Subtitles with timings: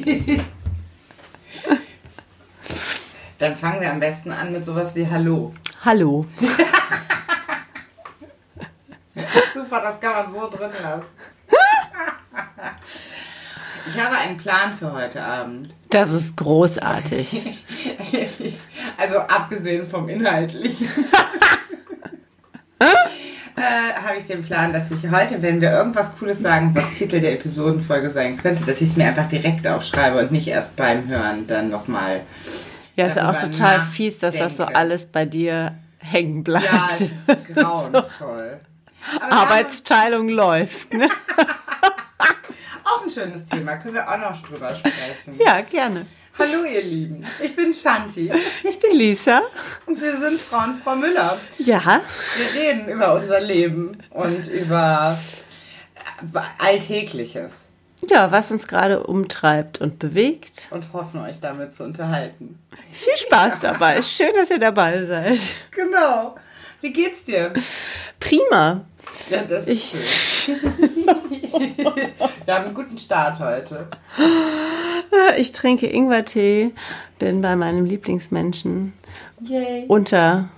[3.38, 5.54] Dann fangen wir am besten an mit sowas wie Hallo.
[5.84, 6.26] Hallo.
[9.54, 11.06] Super, das kann man so drin lassen.
[13.88, 15.74] Ich habe einen Plan für heute Abend.
[15.88, 17.64] Das ist großartig.
[18.96, 20.88] Also abgesehen vom Inhaltlichen.
[23.60, 27.20] Äh, habe ich den Plan, dass ich heute, wenn wir irgendwas Cooles sagen, was Titel
[27.20, 31.08] der Episodenfolge sein könnte, dass ich es mir einfach direkt aufschreibe und nicht erst beim
[31.08, 32.22] Hören dann nochmal.
[32.96, 36.66] Ja, ist ja auch total fies, dass das so alles bei dir hängen bleibt.
[36.66, 38.60] Ja, es ist grauenvoll.
[39.20, 40.92] Aber Arbeitsteilung läuft.
[40.92, 41.08] Ne?
[42.84, 45.38] auch ein schönes Thema, können wir auch noch drüber sprechen.
[45.38, 46.06] Ja, gerne.
[46.40, 48.32] Hallo ihr Lieben, ich bin Shanti
[48.68, 49.42] Ich bin Lisa.
[49.86, 51.38] und wir sind Frau und Frau Müller.
[51.58, 52.00] Ja,
[52.36, 55.18] Wir reden über unser Leben und über
[56.34, 57.66] äh, Alltägliches
[58.08, 60.68] ja, was uns gerade umtreibt und bewegt.
[60.70, 62.58] und hoffen euch damit zu unterhalten.
[62.90, 64.00] Viel Spaß dabei.
[64.02, 65.38] Schön, dass ihr dabei seid.
[65.70, 66.34] Genau.
[66.80, 67.52] Wie geht's dir?
[68.18, 68.86] Prima.
[69.28, 69.94] Ja, das ist Ich-
[70.46, 70.58] schön.
[72.44, 73.88] Wir haben einen guten Start heute.
[75.36, 76.72] Ich trinke Ingwertee,
[77.18, 78.92] bin bei meinem Lieblingsmenschen
[79.40, 79.84] Yay.
[79.88, 80.48] unter,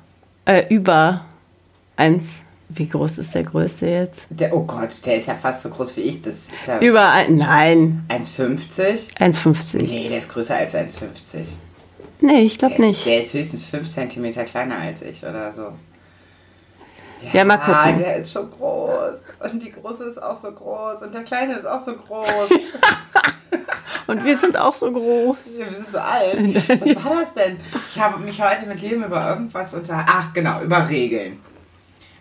[0.45, 1.25] äh, über
[1.97, 2.43] eins.
[2.75, 4.29] Wie groß ist der größte jetzt?
[4.31, 6.23] Der, oh Gott, der ist ja fast so groß wie ich.
[6.23, 9.15] Das, der, Über ein, nein, 1,50?
[9.19, 9.77] 1,50.
[9.83, 11.57] Nee, der ist größer als 1,50.
[12.23, 13.05] Nee, ich glaube ist, nicht.
[13.07, 15.73] der ist höchstens 5 cm kleiner als ich oder so.
[17.33, 17.99] Ja, mal gucken.
[17.99, 19.25] der ist so groß.
[19.41, 21.03] Und die große ist auch so groß.
[21.03, 22.51] Und der kleine ist auch so groß.
[24.07, 25.37] Und wir sind auch so groß.
[25.59, 26.55] Ja, Wir sind so alt.
[26.81, 27.57] Was war das denn?
[27.89, 30.05] Ich habe mich heute mit Leben über irgendwas unter...
[30.09, 31.39] Ach, genau, über Regeln.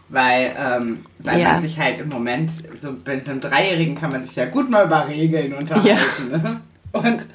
[0.10, 1.54] Weil, ähm, weil Ja.
[1.54, 4.86] man sich halt im Moment, so mit einem Dreijährigen kann man sich ja gut mal
[4.86, 6.30] über Regeln unterhalten.
[6.30, 6.62] Ne?
[6.92, 7.26] Und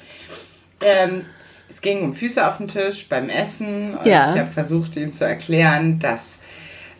[0.81, 1.25] ähm,
[1.69, 3.97] es ging um Füße auf dem Tisch beim Essen.
[3.97, 4.33] Und Ja.
[4.33, 6.41] ich habe versucht, ihm zu erklären, dass...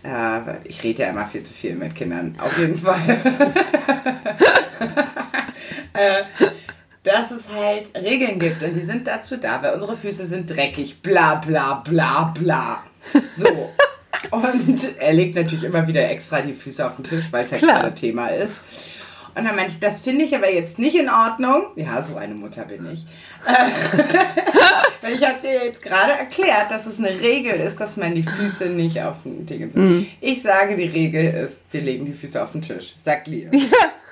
[0.08, 2.37] Äh, ich rede ja immer viel zu viel mit Kindern.
[2.39, 2.98] Auf jeden Fall.
[5.93, 6.23] äh,
[7.04, 11.02] dass es halt Regeln gibt und die sind dazu da, weil unsere Füße sind dreckig,
[11.02, 12.83] bla bla bla bla.
[13.37, 13.73] So.
[14.32, 17.61] Und er legt natürlich immer wieder extra die Füße auf den Tisch, weil es halt
[17.61, 17.82] Klar.
[17.82, 18.59] gerade Thema ist.
[19.37, 21.67] Und dann meinte ich, das finde ich aber jetzt nicht in Ordnung.
[21.75, 23.05] Ja, so eine Mutter bin ich.
[25.02, 28.23] Weil ich habe dir jetzt gerade erklärt, dass es eine Regel ist, dass man die
[28.23, 30.08] Füße nicht auf den Ding Mhm.
[30.21, 32.93] Ich sage, die Regel ist, wir legen die Füße auf den Tisch.
[32.95, 33.52] Sagt Lia.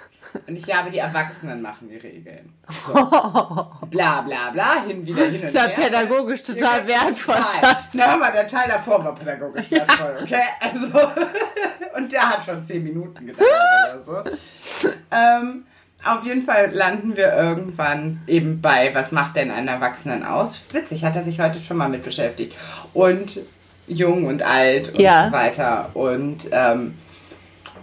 [0.47, 2.53] Und ich habe die Erwachsenen machen die Regeln.
[2.87, 2.93] So.
[3.89, 5.73] Bla bla bla, hin, wieder hin und Das ist ja her.
[5.75, 7.35] pädagogisch total Ja, wertvoll.
[7.35, 7.77] total.
[7.93, 10.43] Na, hör mal, der Teil davor war pädagogisch wertvoll, okay?
[10.59, 10.87] Also,
[11.95, 13.49] und der hat schon zehn Minuten gedauert
[13.93, 14.89] oder so.
[15.11, 15.65] Ähm,
[16.03, 20.65] auf jeden Fall landen wir irgendwann eben bei, was macht denn einen Erwachsenen aus?
[20.71, 22.55] Witzig, hat er sich heute schon mal mit beschäftigt.
[22.93, 23.39] Und
[23.87, 25.27] jung und alt und Ja.
[25.27, 25.89] so weiter.
[25.93, 26.95] Und ähm,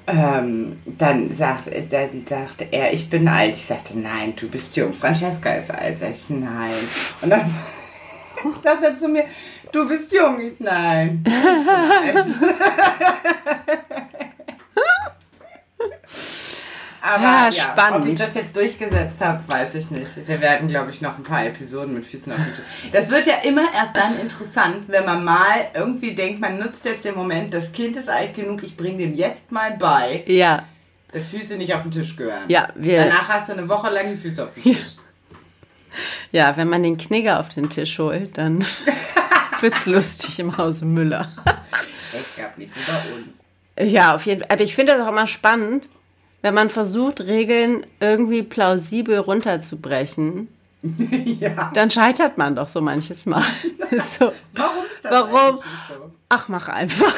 [0.06, 3.54] ähm, dann sagt, dann sagte er, ich bin alt.
[3.54, 4.92] Ich sagte, nein, du bist jung.
[4.92, 5.98] Francesca ist alt.
[5.98, 6.72] Sag ich, nein.
[7.20, 7.42] Und dann
[8.62, 9.24] sagt er zu mir,
[9.70, 10.40] du bist jung.
[10.40, 12.26] Ich, nein, ich bin alt.
[17.14, 18.02] Aber Ja, ja, spannend.
[18.02, 20.26] ob ich das jetzt durchgesetzt habe, weiß ich nicht.
[20.28, 22.92] Wir werden, glaube ich, noch ein paar Episoden mit Füßen auf dem Tisch.
[22.92, 27.04] Das wird ja immer erst dann interessant, wenn man mal irgendwie denkt, man nutzt jetzt
[27.04, 30.64] den Moment, das Kind ist alt genug, ich bringe dem jetzt mal bei, Ja,
[31.12, 32.44] dass Füße nicht auf den Tisch gehören.
[32.48, 34.94] Ja, wir- Danach hast du eine Woche lang die Füße auf dem Tisch.
[36.30, 38.64] ja, wenn man den Knigger auf den Tisch holt, dann
[39.60, 41.28] wird's lustig im Hause Müller.
[41.44, 43.90] Das gab nicht bei uns.
[43.92, 44.50] Ja, auf jeden Fall.
[44.50, 45.88] Aber ich finde das auch immer spannend,
[46.42, 50.48] wenn man versucht, Regeln irgendwie plausibel runterzubrechen.
[51.40, 51.70] ja.
[51.74, 53.44] Dann scheitert man doch so manches Mal.
[54.18, 55.56] so, Warum ist das Warum?
[55.88, 56.10] so?
[56.28, 57.14] ach, mach einfach.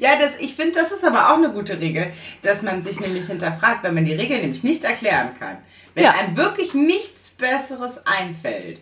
[0.00, 2.08] Ja, das, ich finde, das ist aber auch eine gute Regel,
[2.42, 5.56] dass man sich nämlich hinterfragt, wenn man die Regel nämlich nicht erklären kann.
[5.94, 6.12] Wenn Ja.
[6.12, 8.80] einem wirklich nichts Besseres einfällt,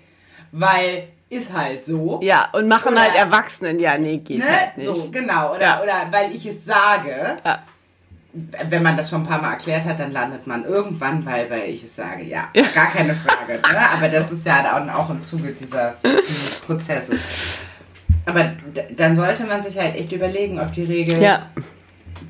[0.51, 2.21] weil ist halt so.
[2.23, 3.79] ja, und machen Oder- halt Erwachsenen.
[3.81, 4.45] Ja, nee, geht Ne?
[4.47, 4.87] halt nicht.
[4.95, 5.51] So, genau.
[5.55, 5.83] Oder, Ja.
[5.83, 7.39] oder weil ich es sage.
[7.45, 7.63] Ja.
[8.69, 11.71] Wenn man das schon ein paar Mal erklärt hat, dann landet man irgendwann bei, weil
[11.71, 12.25] ich es sage.
[12.25, 13.53] Ja, gar keine Frage.
[13.55, 13.91] ne?
[13.97, 17.21] Aber das ist ja dann auch im Zuge dieser, dieses Prozesses.
[18.27, 18.53] Aber
[18.97, 21.51] dann sollte man sich halt echt überlegen, ob die Regel Ja,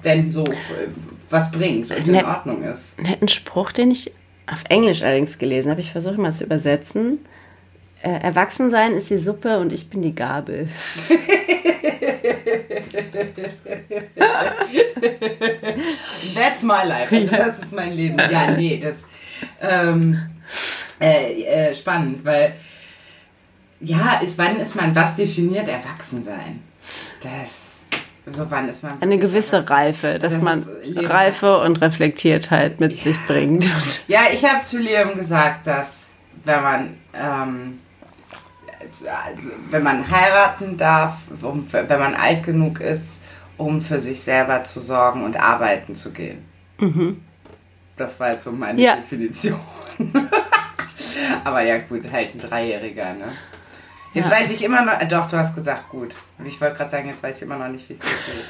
[0.04, 0.88] denn so äh,
[1.30, 2.98] was bringt und in Ordnung ist.
[2.98, 4.12] einen netten Spruch, den ich
[4.46, 5.80] auf Englisch allerdings gelesen habe.
[5.80, 7.18] Ich versuche mal zu übersetzen.
[8.04, 10.68] Äh, Erwachsensein ist die Suppe und ich bin die Gabel.
[16.34, 17.14] That's my life.
[17.16, 18.18] Also das ist mein Leben.
[18.18, 19.06] Ja, nee, das.
[19.58, 20.18] Ähm,
[21.00, 22.54] äh, äh, spannend, weil
[23.80, 26.62] ja, ist, wann ist man, was definiert Erwachsensein?
[27.22, 27.84] Das,
[28.26, 29.00] so wann ist man.
[29.00, 29.72] Eine gewisse erwachsen?
[29.72, 31.06] Reife, dass Das man Leben.
[31.06, 33.66] Reife und Reflektiertheit mit sich bringt.
[34.08, 36.08] Ja, ich habe zu Liam gesagt, dass
[36.44, 37.78] wenn man ähm,
[39.02, 43.20] also, wenn man heiraten darf, um, wenn man alt genug ist,
[43.56, 46.44] um für sich selber zu sorgen und arbeiten zu gehen.
[47.96, 48.96] Das war jetzt so meine Ja.
[48.96, 49.58] Definition.
[51.44, 53.32] Aber ja, gut, halt ein Dreijähriger, ne?
[54.12, 54.32] Jetzt Ja.
[54.36, 56.14] weiß ich immer noch, äh, doch, du hast gesagt, gut.
[56.38, 58.44] Und ich wollte gerade sagen, jetzt weiß ich immer noch nicht, wie es dir geht.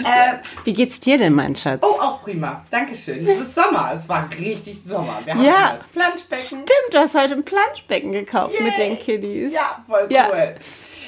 [0.00, 1.80] Äh, Wie geht's dir denn, mein Schatz?
[1.82, 2.64] oh, auch prima.
[2.70, 3.26] Dankeschön.
[3.26, 3.92] Es ist Sommer.
[3.96, 5.20] Es war richtig Sommer.
[5.24, 5.72] Wir haben Ja.
[5.72, 6.44] das Planschbecken.
[6.44, 8.88] Stimmt, du hast heute ein Planschbecken gekauft mit Yay.
[8.90, 9.52] den Kiddies.
[9.52, 10.54] Ja, voll cool.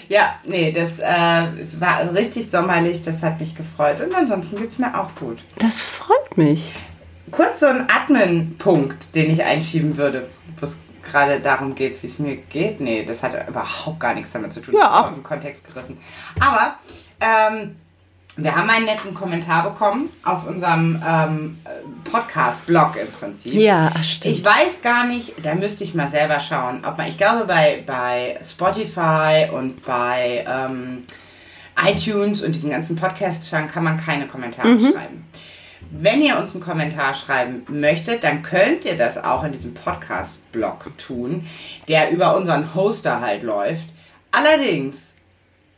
[0.08, 4.00] Ja, nee, das äh, es war richtig sommerlich, das hat mich gefreut.
[4.00, 5.38] Und ansonsten geht's mir auch gut.
[5.58, 6.74] Das freut mich.
[7.30, 10.28] Kurz so ein Admin-Punkt, den ich einschieben würde,
[10.58, 12.80] wo es gerade darum geht, wie es mir geht.
[12.80, 14.74] Nee, das hat überhaupt gar nichts damit zu tun.
[14.76, 15.06] Ja, auch.
[15.06, 15.98] aus dem Kontext gerissen.
[16.40, 16.76] Aber
[17.20, 17.76] ähm,
[18.36, 21.58] wir haben einen netten Kommentar bekommen auf unserem ähm,
[22.10, 23.52] Podcast-Blog im Prinzip.
[23.54, 24.36] Ja, stimmt.
[24.36, 27.82] Ich weiß gar nicht, da müsste ich mal selber schauen, ob man, ich glaube bei,
[27.86, 31.04] bei Spotify und bei ähm,
[31.86, 34.80] iTunes und diesen ganzen Podcast-Scharen kann man keine Kommentare Mhm.
[34.80, 35.24] schreiben.
[35.90, 40.96] Wenn ihr uns einen Kommentar schreiben möchtet, dann könnt ihr das auch in diesem Podcast-Blog
[40.96, 41.46] tun,
[41.88, 43.88] der über unseren Hoster halt läuft.
[44.30, 45.11] Allerdings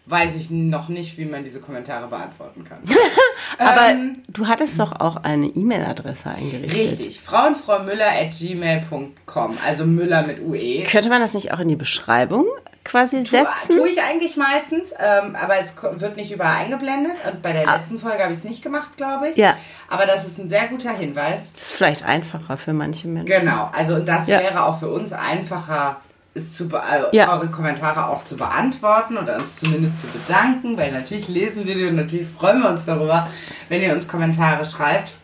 [0.07, 2.79] weiß ich noch nicht, wie man diese Kommentare beantworten kann.
[3.59, 6.79] Aber Ähm, du hattest doch auch eine E-Mail-Adresse eingerichtet.
[6.99, 10.85] Richtig, frauenfraumüller at gmail.com, also Müller mit UE.
[10.85, 12.45] Könnte man das nicht auch in die Beschreibung
[12.85, 13.79] quasi setzen?
[13.79, 17.13] Tue ich eigentlich meistens, ähm, aber es wird nicht überall eingeblendet.
[17.31, 19.37] Und bei der letzten Folge habe ich es nicht gemacht, glaube ich.
[19.39, 19.41] Ah.
[19.41, 19.57] Ja.
[19.89, 21.53] Aber das ist ein sehr guter Hinweis.
[21.55, 23.25] Das ist vielleicht einfacher für manche Menschen.
[23.41, 24.39] Genau, also das Ja.
[24.41, 25.97] wäre auch für uns einfacher,
[26.35, 27.33] es zu be äh, Ja.
[27.33, 31.87] eure Kommentare auch zu beantworten oder uns zumindest zu bedanken, weil natürlich lesen wir die
[31.87, 33.29] und natürlich freuen wir uns darüber,
[33.69, 35.15] wenn ihr uns Kommentare schreibt.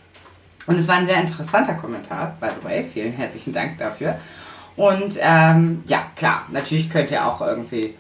[0.67, 2.85] Und es war ein sehr interessanter Kommentar, by the way.
[2.85, 4.17] Vielen herzlichen Dank dafür.
[4.77, 7.95] Und ähm, ja, klar, natürlich könnt ihr auch irgendwie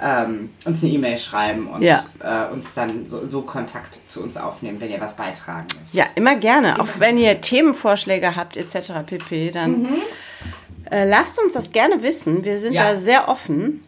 [0.00, 2.04] ähm, uns eine E-Mail schreiben und Ja.
[2.20, 5.92] äh, uns dann so, so Kontakt zu uns aufnehmen, wenn ihr was beitragen möchtet.
[5.94, 6.80] Ja, immer gerne.
[6.80, 8.92] Auch wenn ihr Themenvorschläge habt etc.
[9.06, 9.88] pp, dann
[10.90, 12.44] äh, lasst uns das gerne wissen.
[12.44, 12.90] Wir sind Ja.
[12.90, 13.82] da sehr offen.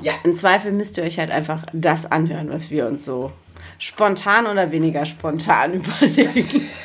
[0.00, 3.32] Ja, Im Zweifel müsst ihr euch halt einfach das anhören, was wir uns so
[3.78, 6.68] spontan oder weniger spontan überlegen.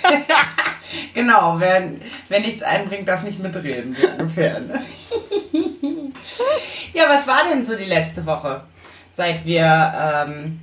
[1.14, 1.92] Genau, wer,
[2.30, 4.60] wer nichts einbringt, darf nicht mitreden, so ungefähr.
[4.62, 4.80] Ne?
[6.94, 8.62] ja, was war denn so die letzte Woche?
[9.12, 10.60] Seit wir ähm,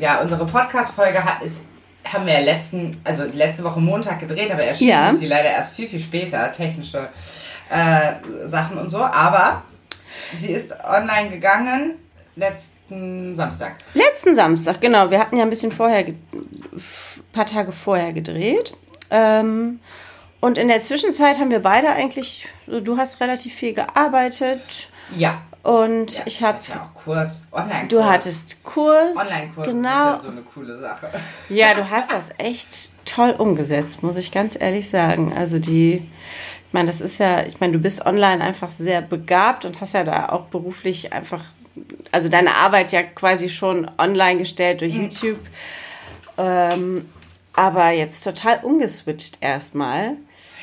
[0.00, 1.62] ja, unsere Podcast-Folge hat, ist,
[2.10, 5.14] haben wir ja letzten, also letzte Woche Montag gedreht, aber erschienen Ja.
[5.14, 7.08] sie leider erst viel, viel später, technische
[7.70, 8.98] äh, Sachen und so.
[8.98, 9.62] Aber
[10.36, 11.94] sie ist online gegangen
[12.36, 13.76] letzten Samstag.
[13.94, 15.10] Letzten Samstag, genau.
[15.10, 16.06] Wir hatten ja ein bisschen vorher,
[16.76, 18.74] f- paar Tage vorher gedreht.
[19.10, 19.80] Ähm,
[20.40, 25.42] und in der Zwischenzeit haben wir beide eigentlich, du hast relativ viel gearbeitet Ja.
[25.62, 27.88] und ja ich habe, hatte ja auch Kurs, Online-Kurs.
[27.88, 29.16] du hattest Kurs.
[29.16, 30.14] Online-Kurs Genau.
[30.16, 31.10] ist ja so eine coole Sache.
[31.50, 35.34] Ja, du hast das echt toll umgesetzt, muss ich ganz ehrlich sagen.
[35.36, 36.08] Also die,
[36.70, 39.92] ich meine, das ist ja, ich meine, du bist online einfach sehr begabt und hast
[39.92, 41.42] ja da auch beruflich einfach,
[42.12, 45.40] also deine Arbeit ja quasi schon online gestellt durch YouTube.
[46.38, 47.10] Ähm,
[47.54, 50.12] aber jetzt total umgeswitcht erstmal.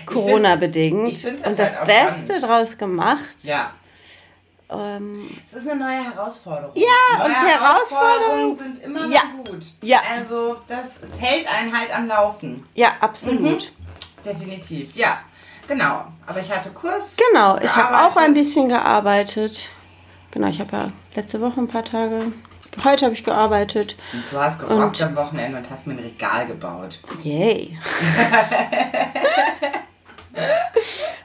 [0.06, 1.10] Corona-bedingt.
[1.10, 2.44] ich find das Und das halt Beste spannend.
[2.46, 3.38] draus gemacht.
[3.42, 3.72] Ja.
[4.70, 6.72] Ähm, Es ist eine neue Herausforderung.
[6.76, 9.24] Ja, neue und die Herausforderungen- sind immer Ja.
[9.46, 9.60] gut.
[9.82, 10.00] Ja.
[10.10, 12.66] Also, das hält einen halt am Laufen.
[12.76, 13.74] ja, absolut.
[14.26, 14.96] Definitiv.
[14.96, 15.20] Ja.
[15.68, 16.06] Genau.
[16.26, 17.16] Aber ich hatte Kurs.
[17.32, 19.70] Genau, ich habe auch ein bisschen gearbeitet.
[20.32, 22.32] Genau, ich habe ja letzte Woche ein paar Tage.
[22.84, 23.96] Heute habe ich gearbeitet.
[24.14, 27.00] Und Du hast gerockt am Wochenende und hast mir ein Regal gebaut.
[27.24, 27.78] Yay.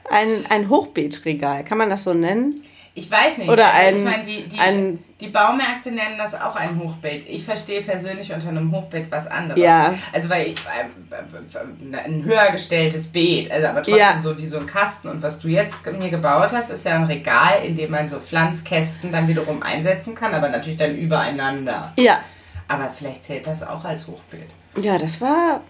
[0.09, 2.61] ein, ein Hochbeetregal, kann man das so nennen?
[2.95, 3.49] Ich weiß nicht.
[3.49, 7.27] Oder also ein- ich meine, die, die, ein- die Baumärkte nennen das auch ein Hochbeet.
[7.27, 9.59] Ich verstehe persönlich unter einem Hochbeet was anderes.
[9.59, 9.95] Ja.
[10.11, 14.21] Also weil ich, äh, ein höher gestelltes Beet, also aber trotzdem Ja.
[14.21, 15.07] so wie so ein Kasten.
[15.09, 18.19] Und was du jetzt mir gebaut hast, ist ja ein Regal, in dem man so
[18.19, 21.93] Pflanzkästen dann wiederum einsetzen kann, aber natürlich dann übereinander.
[21.97, 22.19] Ja.
[22.67, 24.49] Aber vielleicht zählt das auch als Hochbeet.
[24.81, 25.61] Ja, das war,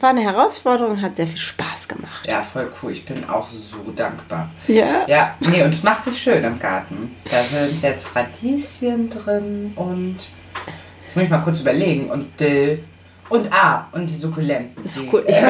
[0.00, 2.26] war eine Herausforderung und hat sehr viel Spaß gemacht.
[2.26, 2.92] Ja, voll cool.
[2.92, 4.50] Ich bin auch so dankbar.
[4.68, 5.06] Ja.
[5.06, 7.14] Ja, nee, und es macht sich schön im Garten.
[7.30, 10.16] Da sind jetzt Radieschen drin und.
[11.04, 12.10] Jetzt muss ich mal kurz überlegen.
[12.10, 12.82] Und Dill.
[13.28, 14.84] Und ah, und die Sukkulenten.
[15.10, 15.24] Cool.
[15.26, 15.36] Ich.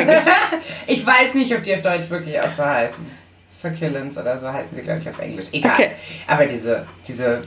[0.89, 3.05] Ich weiß nicht, ob die auf Deutsch wirklich auch so heißen.
[3.49, 5.47] Succulents oder so heißen die, glaube ich, auf Englisch.
[5.53, 5.73] Egal.
[5.73, 5.91] Okay.
[6.27, 7.43] Aber diese, diese,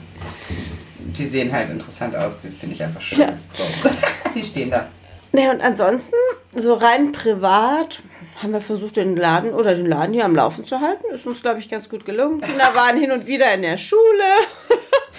[0.97, 2.33] die sehen halt interessant aus.
[2.43, 3.19] Die finde ich einfach schön.
[3.19, 3.33] Ja.
[3.53, 3.89] So.
[4.33, 4.87] Die stehen da.
[5.31, 6.15] Ne, und ansonsten,
[6.55, 8.01] so rein privat,
[8.41, 11.05] haben wir versucht, den Laden oder den Laden hier am Laufen zu halten.
[11.13, 12.41] Ist uns, glaube ich, ganz gut gelungen.
[12.41, 13.99] Kinder waren hin und wieder in der Schule.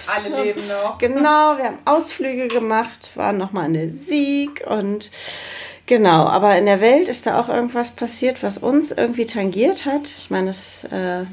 [0.07, 0.99] Alle leben noch.
[0.99, 5.11] Genau, wir haben Ausflüge gemacht, waren nochmal in der Sieg und
[5.87, 10.09] genau, aber in der Welt ist da auch irgendwas passiert, was uns irgendwie tangiert hat.
[10.19, 11.25] Ich meine, es, äh,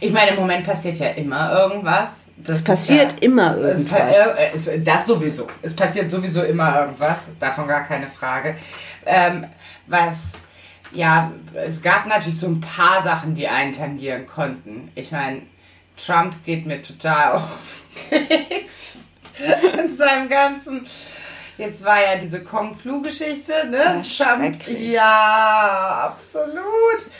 [0.00, 2.23] Ich meine, im Moment passiert ja immer irgendwas.
[2.36, 3.98] Das passiert ja, immer irgendwas.
[3.98, 5.46] äh, es, das sowieso.
[5.62, 7.28] Es passiert sowieso immer irgendwas.
[7.38, 8.56] Davon gar keine Frage.
[9.06, 9.46] Ähm,
[9.86, 10.42] was,
[10.92, 14.90] ja, es gab natürlich so ein paar Sachen, die einen tangieren konnten.
[14.94, 15.42] Ich meine,
[15.96, 18.94] Trump geht mir total auf Keks.
[19.78, 20.86] In seinem ganzen.
[21.56, 24.00] Jetzt war ja diese Kong-Flu-Geschichte, ne?
[24.02, 24.02] Ja.
[24.92, 26.58] Ja, absolut.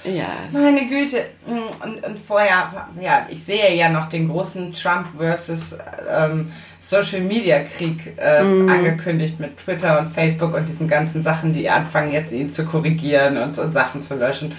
[0.04, 0.26] Ja.
[0.50, 1.26] Meine Güte.
[1.46, 5.76] Und, und vorher, ja, ich sehe ja noch den großen Trump versus
[6.08, 11.70] ähm, Social Media Krieg äh, angekündigt mit Twitter und Facebook und diesen ganzen Sachen, die
[11.70, 14.56] anfangen jetzt ihn zu korrigieren und, und Sachen zu löschen.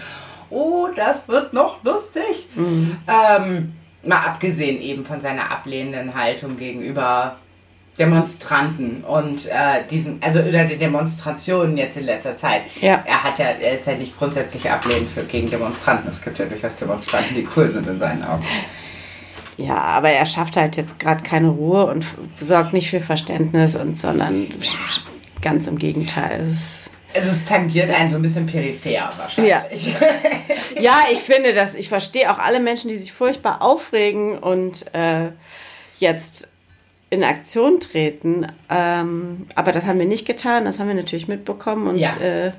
[0.49, 2.47] Oh, das wird noch lustig.
[2.55, 7.35] Ähm, mal abgesehen eben von seiner ablehnenden Haltung gegenüber
[7.97, 12.63] Demonstranten und äh, diesen, also oder den Demonstrationen jetzt in letzter Zeit.
[12.81, 13.01] Ja.
[13.05, 16.09] Er hat ja, er ist ja nicht grundsätzlich ablehnend für, gegen Demonstranten.
[16.09, 18.43] Es gibt ja durchaus Demonstranten, die cool sind in seinen Augen.
[19.57, 22.05] Ja, aber er schafft halt jetzt gerade keine Ruhe und
[22.41, 24.47] sorgt nicht für Verständnis und sondern
[25.41, 26.49] ganz im Gegenteil.
[26.51, 29.95] Es ist Also es tangiert einen so ein bisschen peripher wahrscheinlich.
[30.77, 35.29] Ja, ich finde das, ich verstehe auch alle Menschen, die sich furchtbar aufregen und äh,
[35.99, 36.49] jetzt
[37.09, 38.47] in Aktion treten.
[38.69, 42.15] Ähm, aber das haben wir nicht getan, das haben wir natürlich mitbekommen und Ja.
[42.17, 42.51] äh,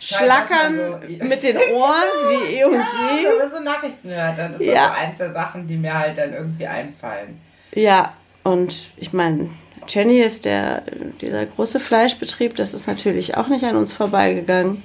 [0.00, 1.92] schlackern so- mit den Ohren
[2.28, 2.80] wie eh und Ja,
[3.18, 3.24] je.
[3.26, 4.86] wenn man so Nachrichten hört, dann ist das Ja.
[4.88, 7.40] so eins der Sachen, die mir halt dann irgendwie einfallen.
[7.74, 9.48] Ja, und ich meine,
[9.88, 10.82] Jenny ist der,
[11.20, 14.82] dieser große Fleischbetrieb, das ist natürlich auch nicht an uns vorbeigegangen.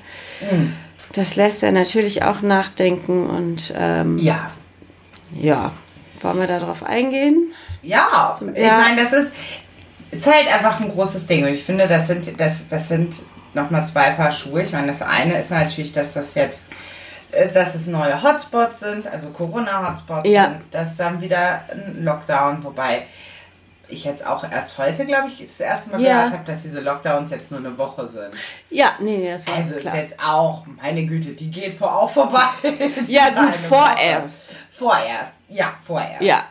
[0.50, 0.74] Mhm.
[1.14, 4.52] Das lässt ja natürlich auch nachdenken und ähm, Ja.
[5.40, 5.72] ja,
[6.22, 7.54] wollen wir darauf eingehen?
[7.82, 9.32] Ja, ich meine, das ist,
[10.12, 11.44] ist halt einfach ein großes Ding.
[11.46, 13.16] Und ich finde, das sind, das, das sind
[13.54, 14.64] nochmal zwei Paar Schuhe.
[14.64, 16.68] Ich meine, das eine ist natürlich, dass das jetzt,
[17.32, 20.46] äh, dass es neue Hotspots sind, also Corona-Hotspots Ja.
[20.46, 20.62] sind.
[20.72, 23.06] Das ist dann wieder ein Lockdown, wobei
[23.92, 26.18] ich jetzt auch erst heute, glaube ich, das erste Mal Ja.
[26.18, 28.30] gehört habe, dass diese Lockdowns jetzt nur eine Woche sind.
[28.70, 29.96] Ja, nee, nee, das war Also klar.
[29.96, 32.42] ist jetzt auch, meine Güte, die geht vor auch vorbei.
[33.08, 34.50] Ja, gut, vorerst.
[34.50, 34.56] Woche.
[34.72, 36.22] Vorerst, ja, vorerst.
[36.22, 36.44] Ja.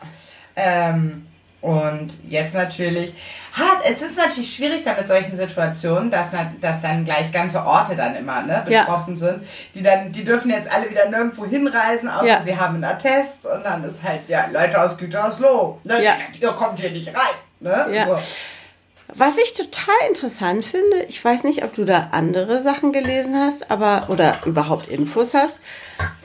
[0.59, 1.25] Ähm,
[1.61, 3.13] und jetzt natürlich,
[3.51, 7.97] hat, es ist natürlich schwierig da mit solchen Situationen, dass, dass dann gleich ganze Orte
[7.97, 8.81] dann immer ne, Ja.
[8.83, 9.43] betroffen sind.
[9.75, 12.41] Die dann, die dürfen jetzt alle wieder nirgendwo hinreisen, außer Ja.
[12.45, 16.13] sie haben einen Attest und dann ist halt, ja, Leute aus Gütersloh, ne, Ja.
[16.39, 17.35] ihr kommt hier nicht rein.
[17.59, 17.87] Ne?
[17.91, 18.05] Ja.
[18.05, 18.17] So.
[19.15, 23.69] Was ich total interessant finde, ich weiß nicht, ob du da andere Sachen gelesen hast,
[23.69, 25.57] aber oder überhaupt Infos hast.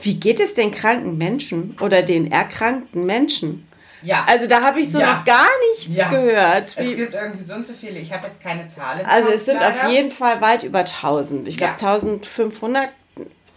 [0.01, 3.67] Wie geht es den kranken Menschen oder den erkrankten Menschen?
[4.05, 4.25] Ja.
[4.27, 5.15] Also da habe ich so Ja.
[5.17, 6.09] noch gar nichts Ja.
[6.09, 6.73] gehört.
[6.75, 9.05] es Wie, gibt irgendwie so und so viele, ich habe jetzt keine Zahlen.
[9.05, 9.85] also es sind leider.
[9.85, 11.47] auf jeden Fall weit über 1000.
[11.47, 11.87] Ich glaube Ja.
[11.87, 12.89] 1500,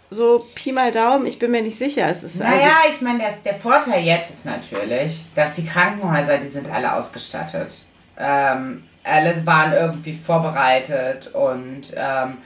[0.09, 1.27] so Pi mal Daumen.
[1.27, 2.07] Ich bin mir nicht sicher.
[2.09, 2.51] Es ist Naja,
[2.83, 6.93] also, ich meine, der, der Vorteil jetzt ist natürlich, dass die Krankenhäuser, die sind alle
[6.93, 7.75] ausgestattet.
[8.17, 12.37] Ähm, alle waren irgendwie vorbereitet und ähm,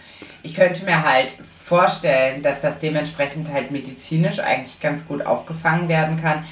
[0.44, 1.32] ich könnte mir halt
[1.66, 6.44] vorstellen, dass das dementsprechend halt medizinisch eigentlich ganz gut aufgefangen werden kann.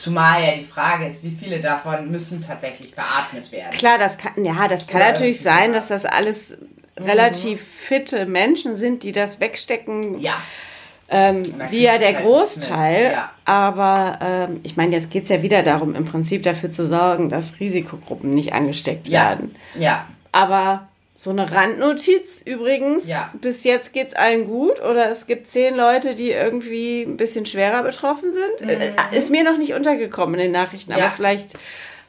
[0.00, 3.70] Zumal ja die Frage ist, wie viele davon müssen tatsächlich beatmet werden.
[3.72, 6.56] klar, das kann, ja, das kann Oder natürlich sein, dass das alles
[6.96, 10.34] relativ fitte Menschen sind, die das wegstecken Ja,
[11.12, 13.12] Ähm, wie ja der halt Großteil.
[13.12, 13.30] ja.
[13.44, 17.28] Aber ähm, ich meine, jetzt geht es ja wieder darum, im Prinzip dafür zu sorgen,
[17.28, 19.56] dass Risikogruppen nicht angesteckt ja, werden.
[19.76, 20.06] ja.
[20.32, 20.88] Aber
[21.22, 23.30] so eine Randnotiz übrigens, Ja.
[23.34, 27.44] bis jetzt geht es allen gut oder es gibt zehn Leute, die irgendwie ein bisschen
[27.44, 28.70] schwerer betroffen sind.
[28.70, 30.98] Äh, ist mir noch nicht untergekommen in den Nachrichten, Mhm.
[30.98, 31.04] Ja.
[31.08, 31.48] aber vielleicht.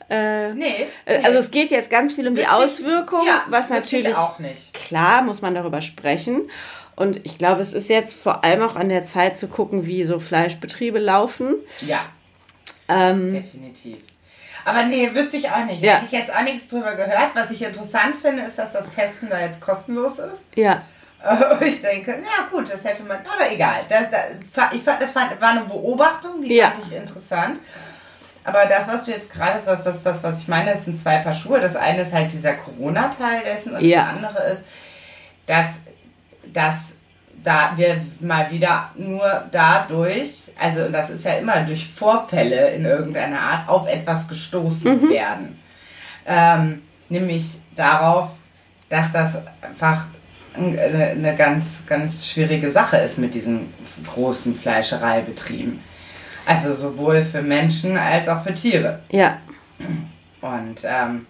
[0.09, 0.87] Äh, Nee.
[1.05, 1.25] äh, nee.
[1.25, 4.73] Also es geht jetzt ganz viel um die Auswirkungen, ja, was natürlich auch nicht.
[4.73, 6.49] klar muss man darüber sprechen.
[6.95, 10.03] Und ich glaube, es ist jetzt vor allem auch an der Zeit zu gucken, wie
[10.05, 11.55] so Fleischbetriebe laufen.
[11.85, 11.99] Ja.
[12.87, 13.97] Ähm, Definitiv.
[14.65, 15.81] Aber nee, wüsste ich auch nicht.
[15.83, 15.93] Ja.
[15.95, 17.31] Hätte ich jetzt auch nichts drüber gehört.
[17.33, 20.43] Was ich interessant finde, ist, dass das Testen da jetzt kostenlos ist.
[20.55, 20.81] ja,
[21.61, 23.81] Ich denke, ja gut, das hätte man, aber egal.
[23.89, 26.71] Das, das, ich fand, das war eine Beobachtung, die Ja.
[26.71, 27.59] fand ich interessant.
[28.43, 30.99] Aber das, was du jetzt gerade sagst, das ist das, was ich meine, das sind
[30.99, 31.59] zwei Paar Schuhe.
[31.59, 33.99] Das eine ist halt dieser Corona-Teil dessen und Ja.
[34.05, 34.63] das andere ist,
[35.45, 35.75] dass,
[36.51, 36.90] dass
[37.43, 43.39] da wir mal wieder nur dadurch, also das ist ja immer durch Vorfälle in irgendeiner
[43.39, 45.59] Art, auf etwas gestoßen werden.
[46.25, 48.29] Ähm, nämlich darauf,
[48.89, 50.05] dass das einfach
[50.53, 53.73] eine, eine ganz, ganz schwierige Sache ist mit diesen
[54.13, 55.81] großen Fleischereibetrieben.
[56.45, 58.99] Also sowohl für Menschen als auch für Tiere.
[59.09, 59.37] Ja.
[60.41, 61.25] Und ähm,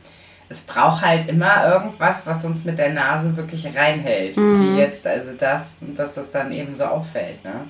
[0.51, 4.35] es braucht halt immer irgendwas, was uns mit der Nase wirklich reinhält.
[4.35, 7.43] Wie jetzt also das, dass das dann eben so auffällt.
[7.43, 7.67] Ne?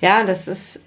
[0.00, 0.82] Ja, das ist.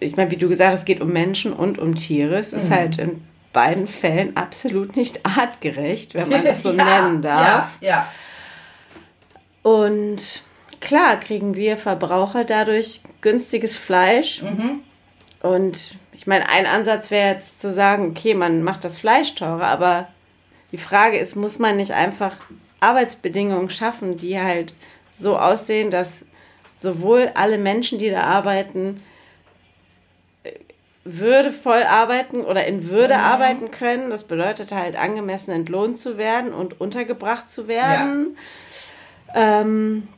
[0.00, 2.36] Ich meine, wie du gesagt hast, es geht um Menschen und um Tiere.
[2.36, 3.22] Es ist halt in
[3.52, 7.70] beiden Fällen absolut nicht artgerecht, wenn man das so Ja, nennen darf.
[7.80, 8.08] Ja, ja.
[9.62, 10.42] Und
[10.80, 14.42] klar kriegen wir Verbraucher dadurch günstiges Fleisch.
[15.40, 19.66] Und ich meine, ein Ansatz wäre jetzt zu sagen, okay, man macht das Fleisch teurer,
[19.66, 20.08] aber
[20.72, 22.36] die Frage ist, muss man nicht einfach
[22.80, 24.74] Arbeitsbedingungen schaffen, die halt
[25.16, 26.24] so aussehen, dass
[26.78, 29.02] sowohl alle Menschen, die da arbeiten,
[31.04, 34.10] würdevoll arbeiten oder in Würde arbeiten können.
[34.10, 38.36] Das bedeutet halt angemessen entlohnt zu werden und untergebracht zu werden.
[39.34, 40.08] Ähm,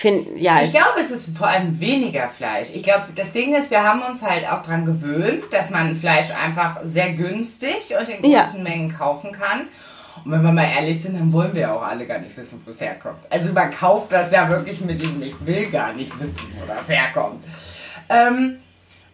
[0.00, 2.68] find, ja, Ich glaube, es ist vor allem weniger Fleisch.
[2.74, 6.30] Ich glaube, das Ding ist, wir haben uns halt auch dran gewöhnt, dass man Fleisch
[6.30, 8.42] einfach sehr günstig und in Ja.
[8.44, 9.68] großen Mengen kaufen kann.
[10.24, 12.60] Und wenn wir mal ehrlich sind, dann wollen wir ja auch alle gar nicht wissen,
[12.64, 13.20] wo es herkommt.
[13.30, 16.88] Also man kauft das ja wirklich mit diesem, ich will gar nicht wissen, wo das
[16.88, 17.42] herkommt.
[18.08, 18.56] Ähm,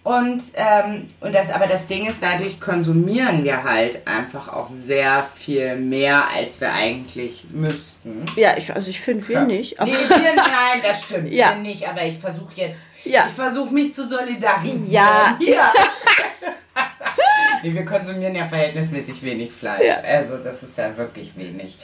[0.07, 5.27] und, ähm, und das, aber das Ding ist, dadurch konsumieren wir halt einfach auch sehr
[5.35, 8.25] viel mehr, als wir eigentlich müssten.
[8.37, 9.81] ja, ich, also ich finde wir nicht.
[9.81, 11.33] Aber Nee, wir, nein, das stimmt.
[11.33, 11.57] Ja.
[11.57, 13.25] Wir nicht, aber ich versuche jetzt, Ja.
[13.27, 14.89] ich versuche mich zu solidarisieren.
[14.91, 15.37] Ja.
[15.41, 15.73] ja.
[17.65, 19.89] nee, wir konsumieren ja verhältnismäßig wenig Fleisch.
[19.89, 19.97] Ja.
[20.03, 21.79] Also das ist ja wirklich wenig.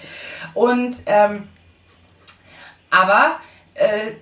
[0.54, 1.48] Und, ähm,
[2.88, 3.40] aber,
[3.74, 4.12] äh,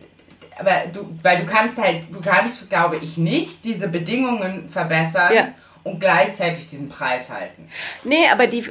[0.61, 5.49] aber du, weil du kannst halt, du kannst, glaube ich, nicht diese Bedingungen verbessern Ja.
[5.85, 7.69] und gleichzeitig diesen Preis halten.
[8.05, 8.65] Nee, aber die,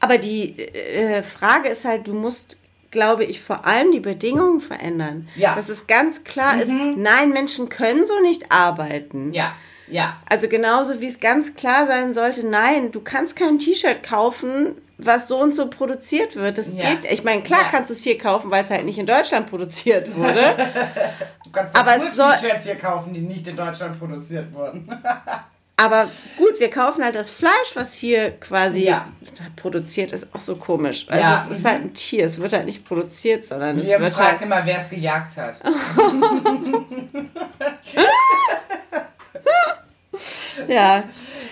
[0.00, 2.58] aber die äh, Frage ist halt, du musst,
[2.90, 5.28] glaube ich, vor allem die Bedingungen verändern.
[5.36, 5.54] Ja.
[5.54, 9.32] Dass es ganz klar ist, nein, Menschen können so nicht arbeiten.
[9.32, 9.54] Ja,
[9.88, 10.16] ja.
[10.28, 15.28] Also genauso wie es ganz klar sein sollte, nein, du kannst kein T-Shirt kaufen, was
[15.28, 16.58] so und so produziert wird.
[16.58, 16.94] Das Ja.
[16.94, 17.10] geht.
[17.12, 17.68] Ich meine, klar Ja.
[17.70, 20.54] kannst du es hier kaufen, weil es halt nicht in Deutschland produziert wurde.
[21.44, 24.88] Du kannst Aber es soll- T-Shirts hier kaufen, die nicht in Deutschland produziert wurden.
[25.78, 29.06] Aber gut, wir kaufen halt das Fleisch, was hier quasi Ja.
[29.56, 31.06] produziert ist, auch so komisch.
[31.08, 31.68] Also Ja, es ist mhm.
[31.68, 34.42] halt ein Tier, es wird halt nicht produziert, sondern es Liam wird fragt halt.
[34.42, 35.60] immer, wer es gejagt hat.
[40.68, 41.04] Ja,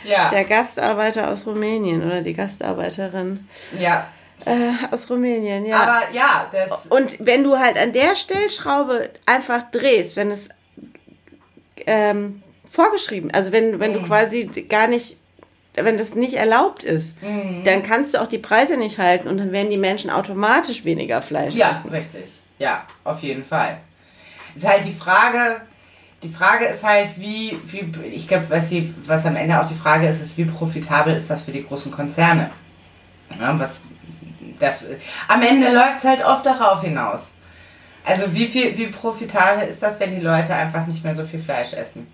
[0.05, 3.49] Ja, der Gastarbeiter aus Rumänien oder die Gastarbeiterin
[3.79, 4.09] ja.
[4.45, 5.77] äh, aus Rumänien, ja.
[5.83, 6.87] Aber ja, das.
[6.87, 10.49] Und wenn du halt an der Stellschraube einfach drehst, wenn es
[11.87, 14.07] ähm, vorgeschrieben, also wenn, wenn du Mhm.
[14.07, 15.17] quasi gar nicht,
[15.75, 17.65] wenn das nicht erlaubt ist, Mhm.
[17.65, 21.23] dann kannst du auch die Preise nicht halten und dann werden die Menschen automatisch weniger
[21.23, 21.91] Fleisch Ja, essen.
[21.91, 22.25] richtig.
[22.59, 23.79] Ja, auf jeden Fall.
[24.55, 25.61] Ist halt die Frage.
[26.25, 29.75] Die Frage ist halt, wie, wie ich glaube, was, sie- was am Ende auch die
[29.75, 32.51] Frage ist, ist, wie profitabel ist das für die großen Konzerne?
[33.39, 33.83] Ja, was,
[34.59, 34.89] das,
[35.29, 37.29] am Ende läuft es halt oft darauf hinaus.
[38.07, 41.41] Also wie viel, wie profitabel ist das, wenn die Leute einfach nicht mehr so viel
[41.41, 42.07] Fleisch essen?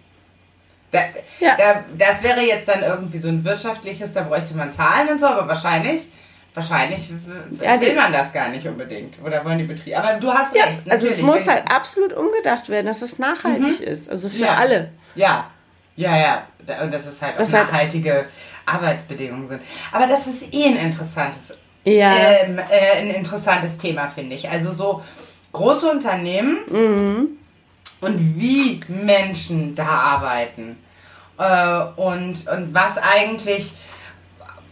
[0.90, 0.98] Da,
[1.38, 1.56] Ja.
[1.56, 5.26] da, das wäre jetzt dann irgendwie so ein wirtschaftliches, da bräuchte man Zahlen und so,
[5.26, 6.08] aber wahrscheinlich,
[6.54, 7.08] wahrscheinlich
[7.62, 9.16] Ja, will man das gar nicht unbedingt.
[9.24, 9.96] Oder wollen die Betriebe?
[9.98, 10.80] Aber du hast Ja, recht.
[10.90, 14.08] also es muss halt absolut umgedacht werden, dass es nachhaltig ist.
[14.10, 14.42] Also für Mhm.
[14.44, 14.54] Ja.
[14.54, 14.90] alle.
[15.14, 15.50] Ja,
[15.96, 16.46] ja, ja.
[16.82, 18.26] Und dass es halt auch Das halt- nachhaltige
[18.66, 19.62] Arbeitsbedingungen sind.
[19.92, 22.14] Aber das ist eh ein interessantes, Ja.
[22.14, 24.48] ähm, äh, ein interessantes Thema, finde ich.
[24.48, 25.02] Also so
[25.52, 27.28] große Unternehmen Mhm.
[28.00, 30.76] und wie Menschen da arbeiten.
[31.38, 33.74] Äh, und, und was eigentlich,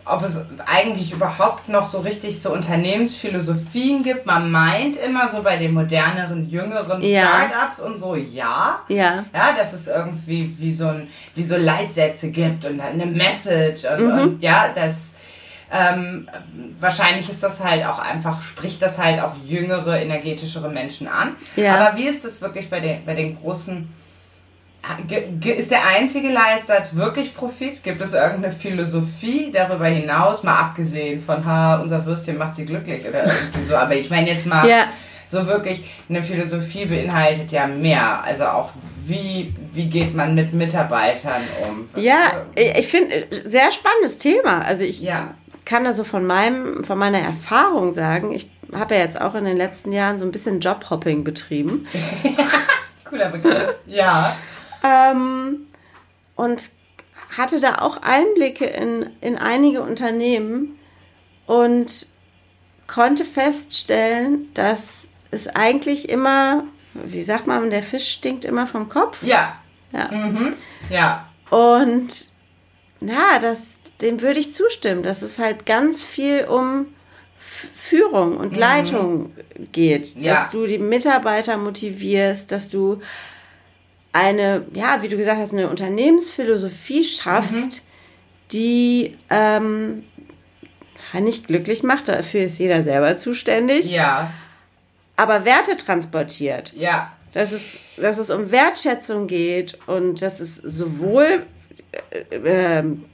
[0.08, 4.26] ob es eigentlich überhaupt noch so richtig so Unternehmensphilosophien gibt.
[4.26, 7.46] Man meint immer so bei den moderneren, jüngeren Ja.
[7.48, 8.80] Startups und so, ja.
[8.88, 9.24] Ja.
[9.34, 14.04] Ja, dass es irgendwie wie so, ein, wie so Leitsätze gibt und eine Message und,
[14.06, 14.20] Mhm.
[14.20, 15.14] und ja, das
[15.70, 16.26] ähm,
[16.78, 21.36] wahrscheinlich ist das halt auch einfach, spricht das halt auch jüngere, energetischere Menschen an.
[21.56, 21.74] Ja.
[21.76, 23.86] Aber wie ist das wirklich bei den, bei den großen
[25.44, 27.82] Ist der einzige Leistet wirklich Profit?
[27.82, 33.06] Gibt es irgendeine Philosophie darüber hinaus, mal abgesehen von, ha, unser Würstchen macht sie glücklich
[33.06, 33.76] oder irgendwie so?
[33.76, 34.84] Aber ich meine jetzt mal, Ja.
[35.26, 38.22] so wirklich, eine Philosophie beinhaltet ja mehr.
[38.24, 38.70] Also auch,
[39.04, 41.88] wie, wie geht man mit Mitarbeitern um?
[42.00, 44.62] Ja, ich finde, sehr spannendes Thema.
[44.62, 45.34] Also ich Ja.
[45.66, 49.44] kann da so von meinem, von meiner Erfahrung sagen, ich habe ja jetzt auch in
[49.44, 51.86] den letzten Jahren so ein bisschen Jobhopping betrieben.
[53.04, 53.74] Cooler Begriff.
[53.86, 54.36] Ja.
[54.88, 55.66] Ähm,
[56.37, 56.70] und
[57.37, 60.79] hatte da auch Einblicke in, in einige Unternehmen
[61.46, 62.07] und
[62.87, 69.22] konnte feststellen, dass es eigentlich immer, wie sagt man, der Fisch stinkt immer vom Kopf.
[69.22, 69.59] Ja.
[69.92, 70.11] Ja.
[70.11, 70.55] Mhm.
[70.90, 71.29] Ja.
[71.51, 72.27] Und
[73.01, 76.87] na, das, dem würde ich zustimmen, dass es halt ganz viel um
[77.74, 79.33] Führung und Leitung
[79.72, 80.14] geht.
[80.16, 80.35] Ja.
[80.35, 83.01] Dass du die Mitarbeiter motivierst, dass du
[84.12, 87.82] eine, ja, wie du gesagt hast, eine Unternehmensphilosophie schaffst,
[88.52, 90.04] die ähm,
[91.14, 94.32] nicht glücklich macht, dafür ist jeder selber zuständig, Ja.
[95.16, 97.12] aber Werte transportiert Ja.
[97.32, 101.46] dass es, dass es um Wertschätzung geht und dass es sowohl,
[102.10, 103.04] äh, ähm,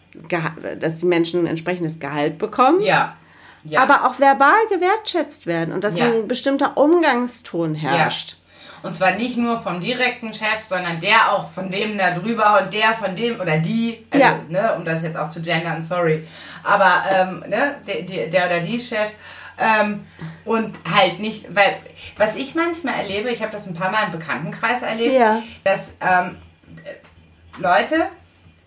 [0.80, 3.16] dass die Menschen ein entsprechendes Gehalt bekommen, Ja.
[3.64, 3.83] Ja.
[3.83, 6.07] aber auch verbal gewertschätzt werden und dass Ja.
[6.07, 8.37] ein bestimmter Umgangston herrscht.
[8.85, 12.75] Und zwar nicht nur vom direkten Chef, sondern der auch von dem da drüber und
[12.75, 14.38] der von dem oder die, also, Ja.
[14.49, 16.29] ne, um das jetzt auch zu gendern, sorry.
[16.62, 19.11] Aber ähm, ne, der, der, der oder die Chef.
[19.59, 20.05] Ähm,
[20.44, 21.77] und halt nicht, weil
[22.18, 25.42] was ich manchmal erlebe, ich habe das ein paar Mal im Bekanntenkreis erlebt, Ja.
[25.62, 26.37] dass ähm,
[26.85, 28.07] äh, Leute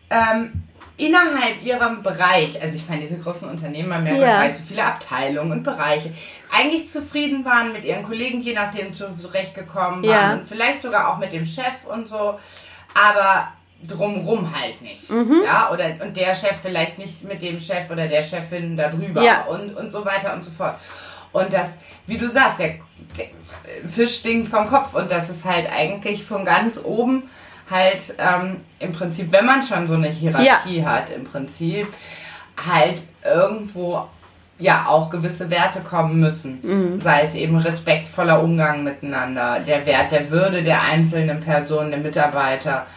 [0.09, 0.63] ähm,
[0.97, 4.13] innerhalb ihrem Bereich, also ich meine, diese großen Unternehmen haben ja,
[4.45, 4.53] Ja.
[4.53, 6.11] so viele Abteilungen und Bereiche,
[6.51, 10.33] eigentlich zufrieden waren mit ihren Kollegen, je nachdem zu- zurechtgekommen waren Ja.
[10.33, 12.39] und vielleicht sogar auch mit dem Chef und so,
[12.95, 13.49] aber
[13.87, 15.07] drumrum halt nicht.
[15.11, 15.43] Mhm.
[15.45, 19.21] Ja, oder und der Chef vielleicht nicht mit dem Chef oder der Chefin da drüber
[19.21, 19.43] Ja.
[19.43, 20.79] und, und so weiter und so fort.
[21.31, 22.75] Und das, wie du sagst, der,
[23.15, 23.27] der
[23.87, 27.29] Fisch stinkt vom Kopf und das ist halt eigentlich von ganz oben
[27.69, 31.87] halt ähm, im Prinzip, wenn man schon so eine Hierarchie hat, im Prinzip
[32.65, 34.07] halt irgendwo
[34.59, 36.99] ja auch gewisse Werte kommen müssen.
[36.99, 42.87] Sei es eben respektvoller Umgang miteinander, der Wert der Würde der einzelnen Person, der Mitarbeiter.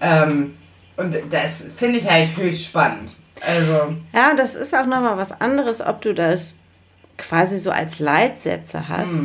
[0.00, 0.54] Ähm,
[0.96, 3.14] und das finde ich halt höchst spannend.
[3.46, 6.56] Also, Ja, das ist auch nochmal was anderes, ob du das
[7.16, 9.22] quasi so als Leitsätze hast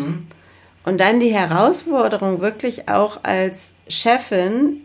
[0.86, 4.82] und dann die Herausforderung wirklich auch als Chefin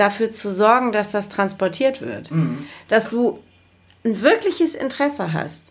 [0.00, 2.30] dafür zu sorgen, dass das transportiert wird.
[2.88, 3.38] Dass du
[4.04, 5.64] ein wirkliches Interesse hast.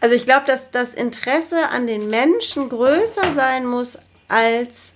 [0.00, 4.94] Also ich glaube, dass das Interesse an den Menschen größer sein muss als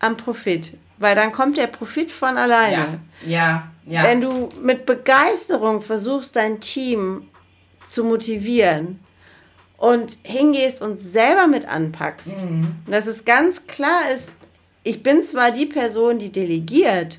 [0.00, 0.76] am Profit.
[0.98, 3.00] Weil dann kommt der Profit von alleine.
[3.24, 4.02] ja, ja, ja.
[4.04, 7.28] Wenn du mit Begeisterung versuchst, dein Team
[7.86, 9.00] zu motivieren
[9.78, 12.76] und hingehst und selber mit anpackst, Mhm.
[12.86, 14.28] dass es ganz klar ist,
[14.82, 17.18] ich bin zwar die Person, die delegiert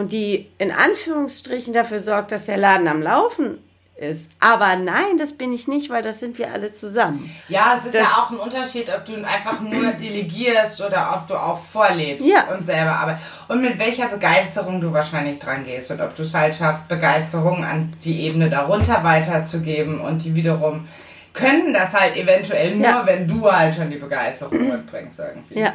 [0.00, 3.58] und die in Anführungsstrichen dafür sorgt, dass der Laden am Laufen
[3.96, 7.30] ist, aber nein, das bin ich nicht, weil das sind wir alle zusammen.
[7.48, 11.28] Ja, es ist Das- ja auch ein Unterschied, ob du einfach nur delegierst oder ob
[11.28, 12.44] du auch vorlebst Ja.
[12.50, 13.26] und selber arbeitest.
[13.48, 17.62] Und mit welcher Begeisterung du wahrscheinlich dran gehst und ob du es halt schaffst, Begeisterung
[17.62, 20.88] an die Ebene darunter weiterzugeben und die wiederum
[21.34, 23.02] können das halt eventuell nur, Ja.
[23.06, 25.60] wenn du halt schon die Begeisterung mitbringst irgendwie.
[25.60, 25.74] Ja.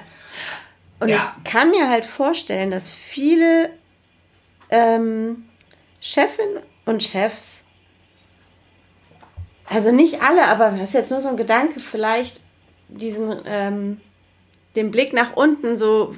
[0.99, 1.33] Und Ja.
[1.43, 3.69] ich kann mir halt vorstellen, dass viele
[4.69, 5.45] ähm,
[6.01, 7.63] Chefinnen und Chefs,
[9.67, 12.41] also nicht alle, aber das ist jetzt nur so ein Gedanke, vielleicht
[12.87, 13.99] diesen ähm,
[14.75, 16.15] den Blick nach unten so,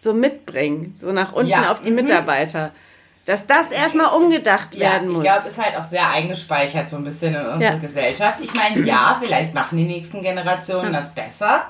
[0.00, 1.96] so mitbringen, so nach unten Ja, auf die mhm.
[1.96, 2.72] Mitarbeiter.
[3.26, 5.18] Dass das erstmal umgedacht Ja, werden muss.
[5.18, 7.74] ich glaube, es ist halt auch sehr eingespeichert so ein bisschen in unserer Ja.
[7.76, 8.40] Gesellschaft.
[8.40, 11.66] Ich meine, ja, vielleicht machen die nächsten Generationen das besser.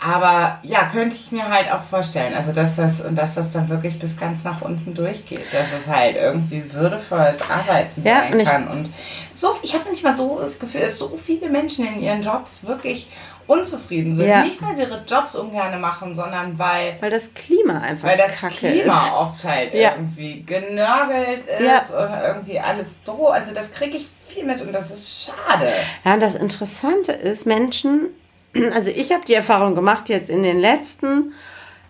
[0.00, 3.68] Aber ja, könnte ich mir halt auch vorstellen, also dass das und dass das dann
[3.68, 8.40] wirklich bis ganz nach unten durchgeht, dass es halt irgendwie würdevolles Arbeiten Ja, sein und
[8.40, 8.68] ich- kann.
[8.68, 8.90] Und
[9.34, 13.08] so, ich habe manchmal so das Gefühl, dass so viele Menschen in ihren Jobs wirklich
[13.48, 14.28] unzufrieden sind.
[14.28, 14.42] Ja.
[14.44, 18.36] Nicht, weil sie ihre Jobs ungern machen, sondern weil weil das Klima einfach weil das
[18.36, 19.12] kacke Klima ist.
[19.14, 19.92] oft halt Ja.
[19.96, 21.78] irgendwie genörgelt ist Ja.
[22.04, 23.28] und irgendwie alles droh.
[23.28, 25.72] Also das kriege ich viel mit und das ist schade.
[26.04, 28.08] Ja, und das Interessante ist, Menschen,
[28.74, 31.32] also ich habe die Erfahrung gemacht jetzt in den letzten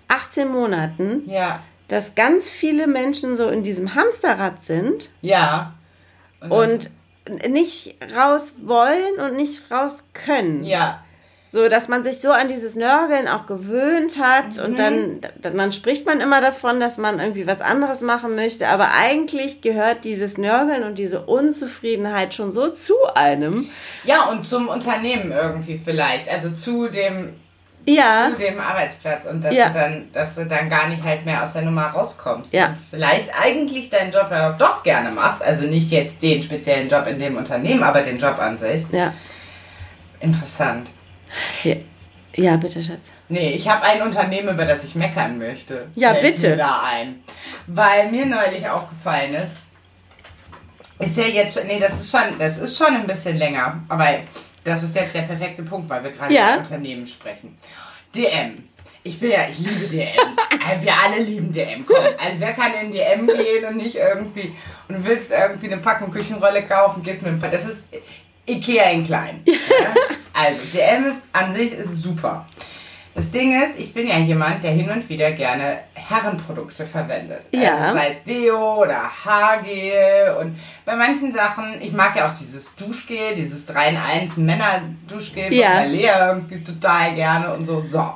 [0.09, 5.75] 18 Monaten, Ja, dass ganz viele Menschen so in diesem Hamsterrad sind ja.
[6.41, 6.91] das- und
[7.51, 10.65] nicht raus wollen und nicht raus können.
[10.65, 11.03] ja,
[11.51, 14.65] So, dass man sich so an dieses Nörgeln auch gewöhnt hat Mhm.
[14.65, 18.69] und dann, dann, dann spricht man immer davon, dass man irgendwie was anderes machen möchte,
[18.69, 23.69] aber eigentlich gehört dieses Nörgeln und diese Unzufriedenheit schon so zu einem.
[24.05, 27.33] ja und zum Unternehmen irgendwie vielleicht, also zu dem
[27.87, 28.29] Ja.
[28.31, 29.69] zu dem Arbeitsplatz und dass Ja.
[29.69, 32.53] du dann, dass du dann gar nicht halt mehr aus der Nummer rauskommst.
[32.53, 32.67] Ja.
[32.67, 35.43] Und vielleicht eigentlich deinen Job ja doch gerne machst.
[35.43, 38.85] Also nicht jetzt den speziellen Job in dem Unternehmen, aber den Job an sich.
[38.93, 39.15] Ja.
[40.21, 40.91] Interessant.
[41.65, 41.75] Ja,
[42.35, 43.13] ja bitte, Schatz.
[43.29, 45.89] Nee, ich habe ein Unternehmen, über das ich meckern möchte.
[45.95, 46.51] Ja, Fällt bitte.
[46.51, 47.23] Mir da ein.
[47.67, 49.57] Weil mir neulich aufgefallen ist,
[50.99, 54.09] ist ja jetzt, nee, das ist schon, das ist schon ein bisschen länger, aber
[54.65, 56.51] das ist jetzt der perfekte Punkt, weil wir gerade Ja.
[56.55, 57.57] über Unternehmen sprechen.
[58.15, 58.65] DM.
[59.05, 60.09] Ich bin ja, ich liebe DM.
[60.69, 61.87] Also wir alle lieben DM.
[61.87, 64.55] Komm, also wer kann in DM gehen und nicht irgendwie
[64.89, 67.87] und willst irgendwie eine Packung Küchenrolle kaufen, gehst mit dem Ver- Das ist
[68.49, 69.43] Ikea in klein.
[69.47, 69.95] Ja?
[70.33, 72.47] Also DM ist an sich ist super.
[73.15, 77.43] Das Ding ist, ich bin ja jemand, der hin und wieder gerne Herrenprodukte verwendet.
[77.51, 77.75] Ja.
[77.77, 82.75] Also sei es Deo oder Haargel und bei manchen Sachen, ich mag ja auch dieses
[82.77, 85.79] Duschgel, dieses 3 in 1 Männer-Duschgel Ja.
[85.83, 87.85] von Lea irgendwie total gerne und so.
[87.89, 88.15] So.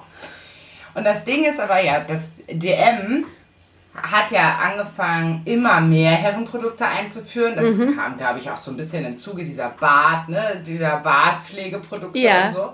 [0.95, 3.25] Und das Ding ist aber ja, das DM
[3.95, 7.55] hat ja angefangen, immer mehr Herrenprodukte einzuführen.
[7.57, 7.97] Das Mhm.
[7.97, 12.47] kam, glaube ich, auch so ein bisschen im Zuge dieser Bad, ne, dieser Badpflegeprodukte Ja.
[12.49, 12.73] und so.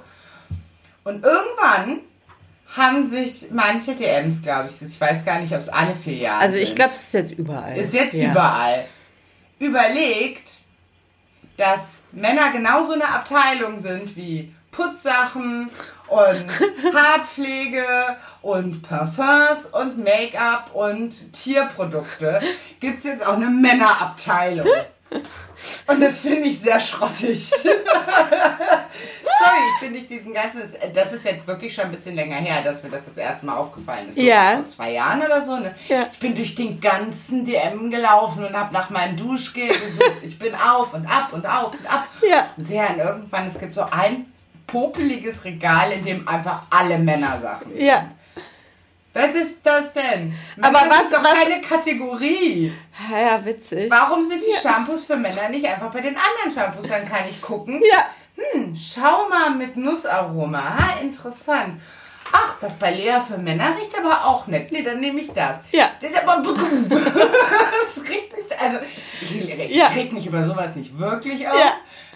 [1.04, 2.00] Und irgendwann
[2.76, 6.40] haben sich manche DMs, glaube ich, ich weiß gar nicht, ob es alle vier Jahre
[6.42, 7.76] Also ich glaube, es ist jetzt überall.
[7.76, 8.30] ist jetzt ja.
[8.30, 8.84] überall,
[9.58, 10.58] überlegt,
[11.56, 15.70] dass Männer genauso eine Abteilung sind wie Putzsachen
[16.08, 16.46] und
[16.94, 17.84] Haarpflege
[18.42, 22.40] und Parfums und Make-up und Tierprodukte.
[22.80, 24.68] Gibt es jetzt auch eine Männerabteilung.
[25.86, 27.48] Und das finde ich sehr schrottig.
[27.50, 27.70] Sorry,
[29.74, 30.62] ich bin nicht diesen ganzen.
[30.92, 33.56] Das ist jetzt wirklich schon ein bisschen länger her, dass mir das das erste Mal
[33.56, 34.18] aufgefallen ist.
[34.18, 34.56] Ja.
[34.56, 35.56] Vor zwei Jahren oder so.
[35.56, 35.74] Ne?
[35.88, 36.08] Ja.
[36.12, 40.22] Ich bin durch den ganzen DM gelaufen und habe nach meinem Duschgel gesucht.
[40.22, 42.08] Ich bin auf und ab und auf und ab.
[42.28, 42.50] Ja.
[42.56, 44.32] Und dann irgendwann, es gibt so ein
[44.68, 47.80] popeliges Regal, in dem einfach alle Männersachen sind.
[47.82, 48.08] Ja.
[49.14, 50.32] Was ist das denn?
[50.60, 52.72] Aber das was- ist doch was- keine Kategorie.
[53.10, 53.90] Ja, witzig.
[53.90, 56.88] Warum sind die Shampoos für Männer nicht einfach bei den anderen Shampoos?
[56.88, 57.82] Dann kann ich gucken.
[57.90, 58.04] Ja.
[58.36, 60.78] Hm, schau mal mit Nussaroma.
[60.78, 61.80] Ha, interessant.
[62.30, 64.70] Ach, das bei Lea für Männer riecht aber auch nett.
[64.70, 65.56] Nee, dann nehme ich das.
[65.72, 65.90] Ja.
[66.00, 66.42] Das ist aber.
[66.88, 68.60] das regt mich.
[68.60, 68.78] Also,
[69.22, 69.86] ich reg, Ja.
[69.88, 71.58] reg mich über sowas nicht wirklich auf.
[71.58, 71.72] Ja.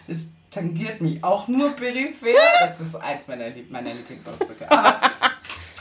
[0.07, 2.29] Es tangiert mich auch nur peripher.
[2.61, 4.71] Das ist eins meiner, Lieb meiner Lieblingsausdrücke.
[4.71, 5.01] Aber,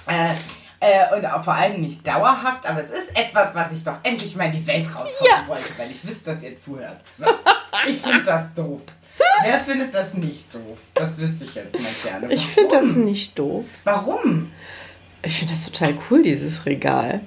[0.08, 0.34] äh,
[0.80, 4.36] äh, und auch vor allem nicht dauerhaft, aber es ist etwas, was ich doch endlich
[4.36, 5.48] mal in die Welt raushauen Ja.
[5.48, 7.02] wollte, weil ich wüsste, dass ihr zuhört.
[7.18, 7.26] So.
[7.88, 8.82] Ich finde das doof.
[9.44, 10.78] Wer findet das nicht doof?
[10.96, 12.34] Das wüsste ich jetzt mal gerne.
[12.34, 13.02] Ich finde das Warum?
[13.04, 13.66] nicht doof.
[13.84, 14.52] Warum?
[15.22, 17.22] Ich finde das total cool, dieses Regal.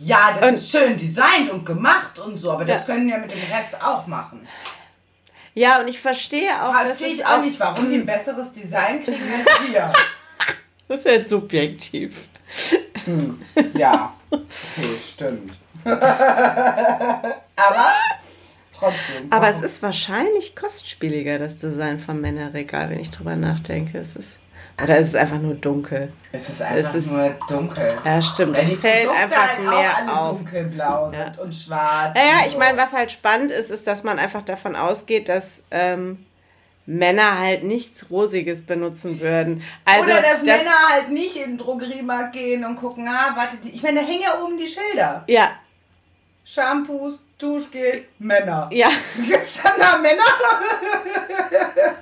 [0.00, 2.86] Ja, das Und- ist schön designt und gemacht und so, aber das Ja.
[2.86, 4.46] können wir mit dem Rest auch machen.
[5.56, 9.22] Ja, und ich verstehe auch, Verstehe ich auch nicht, warum die ein besseres Design kriegen
[9.22, 9.90] als wir.
[10.86, 12.28] Das ist jetzt subjektiv.
[13.72, 14.44] Ja, okay,
[15.12, 15.54] stimmt.
[15.84, 17.92] aber
[18.78, 19.28] trotzdem.
[19.30, 23.98] Aber es ist wahrscheinlich kostspieliger, das Design vom Männerregal, wenn ich drüber nachdenke.
[23.98, 24.38] Es ist,
[24.82, 26.12] oder ist es einfach nur dunkel?
[26.32, 27.94] Es ist einfach es ist- nur dunkel.
[28.04, 28.56] Ja, stimmt.
[28.58, 30.28] Es die fällt Produkte einfach halt mehr alle auf.
[30.38, 31.42] dunkelblau sind Ja.
[31.42, 32.14] und schwarz.
[32.14, 32.58] Naja, und ich so.
[32.58, 36.26] meine, was halt spannend ist, ist, dass man einfach davon ausgeht, dass ähm,
[36.84, 39.62] Männer halt nichts Rosiges benutzen würden.
[39.84, 43.70] Also, Oder dass Männer halt nicht in den Drogeriemarkt gehen und gucken, ah, warte, die,
[43.70, 45.24] ich meine, da hängen ja oben die Schilder.
[45.26, 45.52] Ja,
[46.44, 48.68] Shampoos, Duschgels, Männer.
[48.72, 48.88] ja.
[49.28, 50.22] Gibt's dann da Männer?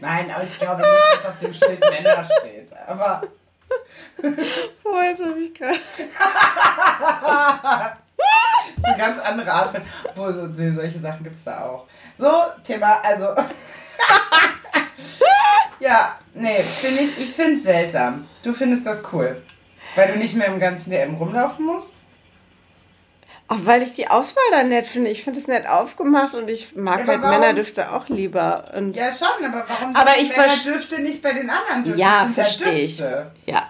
[0.00, 0.92] Nein, aber ich glaube nicht,
[1.24, 2.68] dass auf dem Schild Männer steht.
[2.86, 3.22] Aber
[4.84, 5.78] Oh, jetzt habe ich gerade.
[8.82, 9.82] eine ganz andere Art von.
[10.14, 11.86] Wo so, so- solche Sachen gibt's da auch.
[12.16, 12.30] So,
[12.62, 13.34] Thema, also.
[15.80, 18.28] ja, nee, finde ich, ich finde es seltsam.
[18.42, 19.42] Du findest das cool.
[19.94, 21.94] Weil du nicht mehr im ganzen DM rumlaufen musst?
[23.48, 25.10] Auch weil ich die Auswahl da nett finde.
[25.10, 28.64] Ich finde es nett aufgemacht und ich mag Ja, halt warum- Männerdüfte auch lieber.
[28.76, 32.00] Und Ja, schon, aber warum Aber ich Männer verst- Düfte nicht bei den anderen Düften?
[32.00, 32.98] Ja, verstehe ich.
[32.98, 33.68] Ja.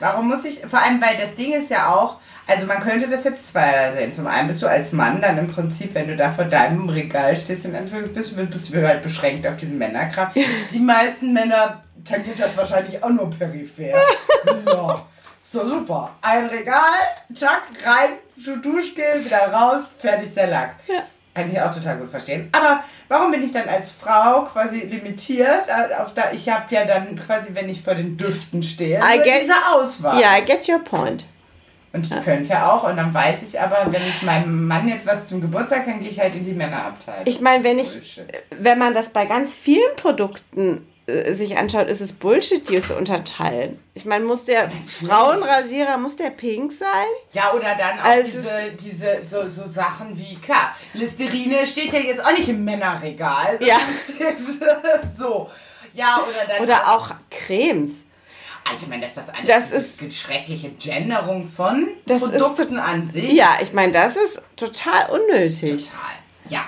[0.00, 3.24] Warum muss ich, vor allem, weil das Ding ist ja auch, also man könnte das
[3.24, 4.12] jetzt zweierlei sehen.
[4.12, 7.36] Zum einen bist du als Mann dann im Prinzip, wenn du da vor deinem Regal
[7.36, 10.30] stehst, in Anführungszeichen, bist, du halt beschränkt auf diesen Männerkram.
[10.72, 14.00] Die meisten Männer tangiert das wahrscheinlich auch nur peripher.
[14.66, 15.04] Ja,
[15.40, 16.10] so super.
[16.22, 16.82] Ein Regal,
[17.34, 20.74] tschack, rein, Duschgel, wieder raus, fertig ist der Lack.
[20.86, 21.02] Ja.
[21.34, 22.48] Kann ich auch total gut verstehen.
[22.52, 25.64] Aber warum bin ich dann als Frau quasi limitiert?
[25.66, 29.42] äh, Auf da, ich habe ja dann quasi, wenn ich vor den Düften stehe, get-
[29.42, 30.20] diese Auswahl.
[30.20, 31.24] Ja, I get your point.
[31.92, 32.84] Und ich könnte ja auch.
[32.88, 36.10] Und dann weiß ich aber, wenn ich meinem Mann jetzt was zum Geburtstag, dann gehe
[36.10, 37.26] ich halt in die Männerabteilung.
[37.26, 38.24] Ich meine, wenn ich, Bullshit.
[38.50, 43.78] wenn man das bei ganz vielen Produkten sich anschaut, ist es Bullshit, die zu unterteilen.
[43.92, 44.70] Ich meine, muss der
[45.06, 47.06] Frauenrasierer, muss der pink sein?
[47.32, 51.98] Ja, oder dann auch Also diese, diese so, so Sachen wie, klar, Listerine steht ja
[52.00, 53.78] jetzt auch nicht im Männerregal, Ja.
[55.18, 55.50] so.
[55.92, 58.02] Ja, oder dann Oder auch Cremes.
[58.64, 63.08] Ah, Ich meine, dass das eine Das diese schreckliche Genderung von Das ist Produkten an
[63.10, 63.30] sich.
[63.32, 65.90] Ja, ich meine, das ist total unnötig.
[65.90, 66.10] Total.
[66.48, 66.64] Ja,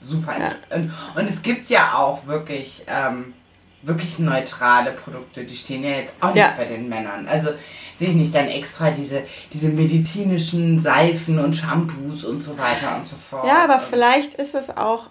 [0.00, 0.36] super.
[0.38, 0.76] Ja.
[0.76, 3.34] Und, und es gibt ja auch wirklich, ähm,
[3.82, 6.54] wirklich neutrale Produkte, die stehen ja jetzt auch nicht Ja.
[6.56, 7.26] bei den Männern.
[7.26, 7.50] Also
[7.96, 13.04] sehe ich nicht dann extra diese, diese medizinischen Seifen und Shampoos und so weiter und
[13.06, 13.46] so fort.
[13.46, 15.06] Ja, aber Und- vielleicht ist es auch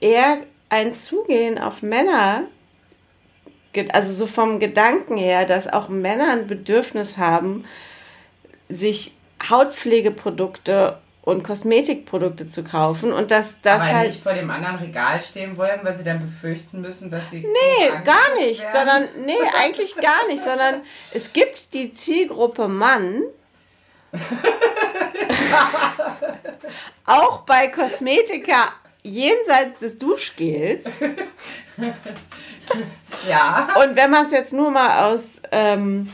[0.00, 0.38] eher
[0.68, 2.42] ein Zugehen auf Männer,
[3.92, 7.64] also so vom Gedanken her, dass auch Männer ein Bedürfnis haben,
[8.68, 9.14] sich
[9.48, 15.22] Hautpflegeprodukte und Kosmetikprodukte zu kaufen und dass das aber halt nicht vor dem anderen Regal
[15.22, 17.38] stehen wollen, weil sie dann befürchten müssen, dass sie.
[17.38, 18.72] Nee, gar nicht, werden.
[18.72, 20.82] sondern nee, eigentlich gar nicht, sondern
[21.14, 23.22] es gibt die Zielgruppe Mann
[27.06, 30.84] auch bei Kosmetika jenseits des Duschgels.
[33.28, 33.68] Ja.
[33.78, 36.10] Und wenn man es jetzt nur mal aus ähm,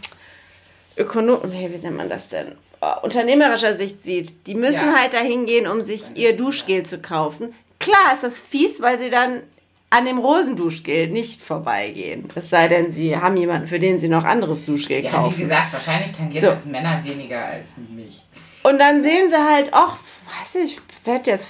[0.97, 2.57] Ökonom nee, wie nennt man das denn?
[3.03, 4.97] Unternehmerischer Sicht sieht, die müssen Ja.
[4.97, 7.55] halt dahin gehen, um sich ihr Duschgel zu kaufen.
[7.79, 9.43] Klar ist das fies, weil sie dann
[9.91, 12.29] an dem Rosenduschgel nicht vorbeigehen.
[12.35, 15.37] Es sei denn, sie haben jemanden, für den sie noch anderes Duschgel Ja, kaufen.
[15.37, 16.51] wie gesagt, wahrscheinlich tangiert So.
[16.51, 18.23] das Männer weniger als mich.
[18.63, 19.97] Und dann sehen sie halt, ach,
[20.43, 21.49] weiß ich, ich werde jetzt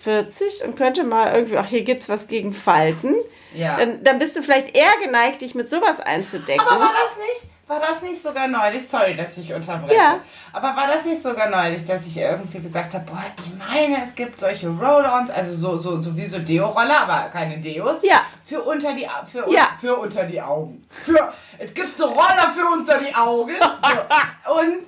[0.00, 3.14] 40 und könnte mal irgendwie, ach, hier gibt's was gegen Falten.
[3.54, 3.76] Ja.
[3.76, 6.60] Dann, dann bist du vielleicht eher geneigt, dich mit sowas einzudecken.
[6.66, 10.18] Aber war das nicht, war das nicht sogar neulich, sorry, dass ich unterbreche, Ja.
[10.52, 14.14] aber war das nicht sogar neulich, dass ich irgendwie gesagt habe, boah, ich meine, es
[14.14, 18.22] gibt solche Roll-Ons, also so, so, sowieso Deo-Roller, aber keine Deos, Ja.
[18.44, 19.68] für unter die, für, Ja.
[19.80, 20.82] für unter die Augen.
[20.90, 24.52] Für, es gibt so Roller für unter die Augen so.
[24.54, 24.86] und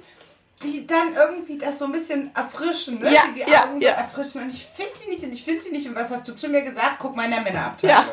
[0.63, 3.13] die dann irgendwie das so ein bisschen erfrischen, ne?
[3.13, 3.93] Ja, die die ja, Augen so ja.
[3.93, 6.35] erfrischen und ich finde die nicht und ich finde die nicht und was hast du
[6.35, 6.95] zu mir gesagt?
[6.99, 7.97] Guck mal in der Männerabteilung.
[7.97, 8.05] Ja.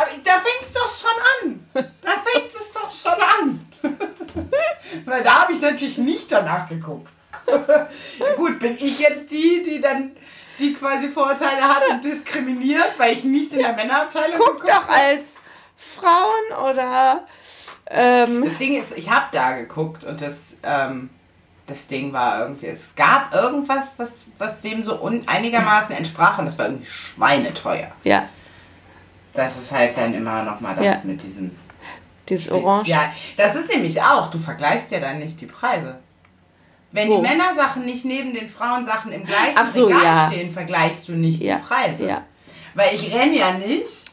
[0.00, 1.66] Aber da fängt es doch schon an.
[1.74, 3.66] Da fängt es doch schon an.
[5.04, 7.08] Weil da habe ich natürlich nicht danach geguckt.
[8.36, 10.12] gut, bin ich jetzt die, die dann
[10.58, 14.92] die quasi Vorurteile hat und diskriminiert, weil ich nicht in der Männerabteilung Guck doch habe?
[14.92, 15.36] als
[15.76, 17.26] Frauen oder
[17.88, 21.08] ähm, Das Ding ist, ich habe da geguckt und das, ähm,
[21.66, 26.44] das Ding war irgendwie, es gab irgendwas, was, was dem so un einigermaßen entsprach und
[26.44, 27.90] das war irgendwie schweineteuer.
[28.04, 28.28] ja,
[29.34, 31.00] Das ist halt dann immer nochmal das Ja.
[31.04, 31.50] mit diesem
[32.28, 32.88] dieses Orange.
[32.88, 35.98] Ja, das ist nämlich auch, du vergleichst ja dann nicht die Preise.
[36.92, 37.16] Wenn Wo?
[37.16, 40.30] die Männersachen nicht neben den Frauensachen im gleichen so, Regal ja.
[40.30, 42.08] stehen, vergleichst du nicht Ja, die Preise.
[42.08, 42.22] ja.
[42.74, 44.10] Weil ich renne ja nicht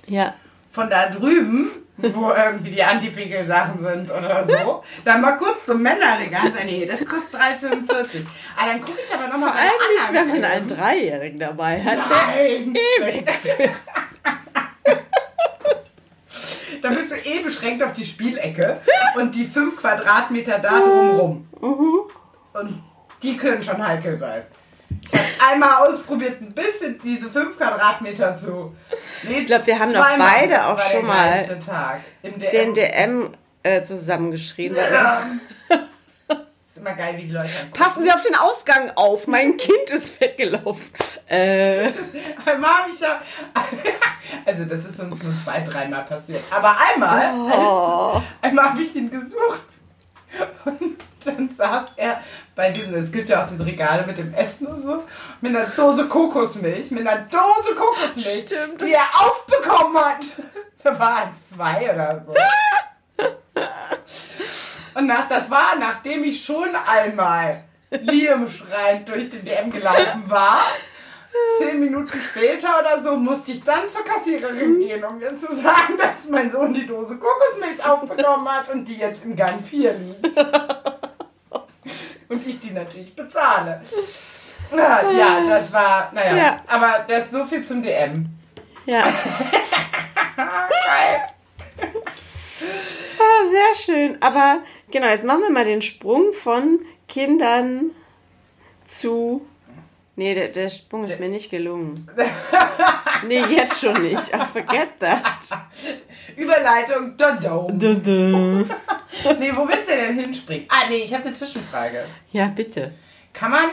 [0.71, 6.51] von da drüben, wo irgendwie die Antipickel-Sachen sind oder so, dann mal kurz zum Männerregal
[6.53, 8.21] sagen, nee, das kostet 3,45.
[8.55, 10.77] Ah, dann gucke ich aber nochmal bei Eigentlich, wenn anderen man einen Creme.
[10.79, 12.75] Dreijährigen dabei hat, Nein!
[12.99, 13.27] ewig.
[16.81, 18.79] Da bist du eh beschränkt auf die Spielecke
[19.15, 21.47] und die 5 Quadratmeter da drumrum.
[21.61, 22.83] Und
[23.21, 24.43] die können schon heikel sein.
[25.01, 28.75] Ich habe einmal ausprobiert, ein bisschen diese 5 Quadratmeter zu.
[29.23, 32.01] Nee, Ich glaub, wir haben zweimal, beide auch schon mal Tag.
[32.23, 32.49] Im DM.
[32.51, 33.29] den DM
[33.63, 34.77] äh, zusammengeschrieben.
[34.77, 35.23] Ja.
[36.77, 39.89] Ist immer geil, wie die Leute dann Passen Sie auf den Ausgang auf, mein Kind
[39.89, 40.89] ist weggelaufen.
[41.27, 41.87] Äh,
[42.45, 43.21] Einmal habe ich ja.
[44.45, 46.43] Also, das ist uns nur zwei, dreimal passiert.
[46.51, 48.13] Aber einmal, Oh.
[48.15, 49.61] als, einmal habe ich ihn gesucht.
[50.65, 52.21] Und dann saß er
[52.55, 55.03] bei diesen, es gibt ja auch diese Regale mit dem Essen und so,
[55.41, 58.81] mit einer Dose Kokosmilch, mit einer Dose Kokosmilch, Stimmt.
[58.81, 60.17] die er aufbekommen hat.
[60.83, 62.33] Da waren zwei oder so.
[64.97, 70.61] Und nach, das war, nachdem ich schon einmal Liam schreiend durch den DM gelaufen war.
[71.59, 75.95] Zehn Minuten später oder so musste ich dann zur Kassiererin gehen, um mir zu sagen,
[75.97, 80.37] dass mein Sohn die Dose Kokosmilch aufbekommen hat und die jetzt in Gang 4 liegt.
[82.29, 83.81] Und ich die natürlich bezahle.
[84.75, 86.59] Ja, das war, naja, Ja.
[86.67, 88.25] aber das ist so viel zum DM.
[88.85, 89.03] ja.
[93.19, 94.17] Ah, sehr schön.
[94.21, 94.59] Aber
[94.91, 97.91] genau, jetzt machen wir mal den Sprung von Kindern
[98.85, 99.45] zu.
[100.15, 101.93] Nee, der, der Sprung ist mir nicht gelungen.
[103.25, 104.31] Nee, jetzt schon nicht.
[104.33, 105.39] Oh, forget that.
[106.35, 107.79] Überleitung, da dom.
[107.79, 109.33] Da, da.
[109.39, 110.67] Nee, wo willst du denn hinspringen?
[110.69, 112.05] Ah, nee, ich habe eine Zwischenfrage.
[112.31, 112.91] Ja, bitte.
[113.33, 113.69] Kann man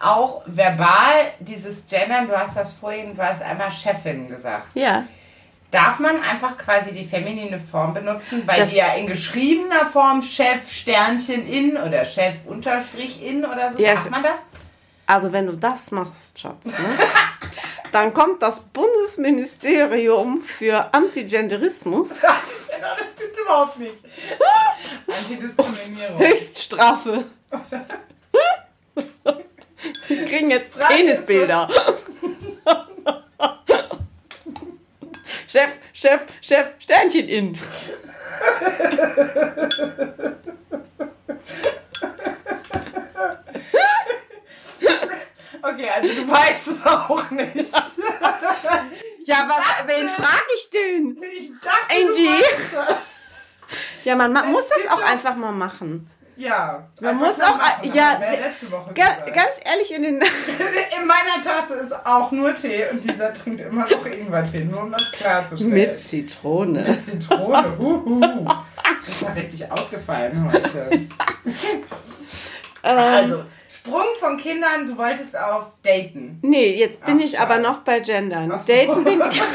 [0.00, 4.68] auch verbal dieses Gendern, du hast das vorhin, du hast einmal Chefin gesagt.
[4.74, 5.06] Ja.
[5.70, 10.20] Darf man einfach quasi die feminine Form benutzen, weil Das- die ja in geschriebener Form
[10.22, 13.78] Chef Sternchen in oder Chef Unterstrich in oder so.
[13.78, 14.44] Ja, Darf man das?
[15.06, 16.72] Also wenn du das machst, Schatz, ne?
[17.92, 23.94] dann kommt das Bundesministerium für Antigenderismus, das gibt's überhaupt nicht.
[25.18, 26.18] Antidiskriminierung.
[26.18, 27.24] Höchststrafe.
[30.08, 31.68] Wir kriegen jetzt Penisbilder.
[35.50, 37.58] Chef, Chef, Chef, Sternchen in.
[45.60, 47.72] Okay, also du weißt es auch nicht.
[49.24, 51.20] Ja, was, wen frage ich denn?
[51.36, 52.44] Ich dachte, Angie.
[54.04, 56.08] Ja, man, man muss das auch einfach mal machen.
[56.40, 56.88] Ja.
[57.00, 60.14] Man muss auch- machen, ja, letzte Woche Ga ganz ehrlich, in den.
[61.00, 64.92] In meiner Tasse ist auch nur Tee und dieser trinkt immer noch Ingwertee, nur um
[64.92, 65.72] das klarzustellen.
[65.74, 66.82] Mit Zitrone.
[66.88, 67.74] Mit Zitrone.
[67.78, 68.44] Huhu.
[69.06, 70.90] Das ist ja richtig ausgefallen heute.
[72.82, 73.44] Ähm, Also,
[73.80, 76.38] Sprung von Kindern, du wolltest auf Daten.
[76.42, 78.50] nee, jetzt bin Ach, ich aber noch bei Gendern.
[78.58, 78.72] So.
[78.72, 79.42] Daten bin ich.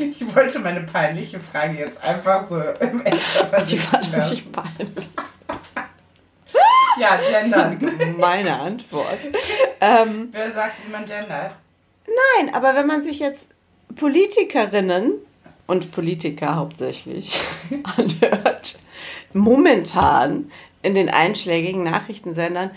[0.00, 4.30] Ich wollte meine peinliche Frage jetzt einfach so im Äther Die war lassen.
[4.34, 5.08] nicht peinlich.
[7.00, 8.16] Ja, gendern.
[8.18, 9.18] Meine Antwort.
[9.80, 11.52] Ähm, Wer sagt, wie man gendert?
[12.06, 13.48] nein, aber wenn man sich jetzt
[13.96, 15.12] Politikerinnen
[15.66, 17.40] und Politiker hauptsächlich
[17.96, 18.76] anhört,
[19.32, 20.50] momentan
[20.82, 22.70] in den einschlägigen Nachrichtensendern,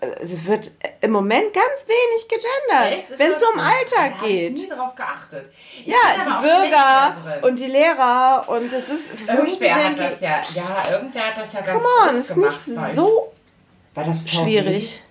[0.00, 0.70] äh, es wird
[1.00, 3.58] im Moment ganz wenig gegendert, wenn es um?
[3.60, 4.54] Alltag Da hab Ich geht.
[4.54, 5.52] nie drauf geachtet.
[5.80, 9.06] Ich Ja, die Bürger und die Lehrer und es ist.
[9.28, 12.68] Irgendwer hat das ja, ja, irgendwer hat das ja ganz Come on, ist gemacht.
[12.68, 13.32] nicht so
[13.94, 14.28] War das VW?
[14.28, 15.02] schwierig.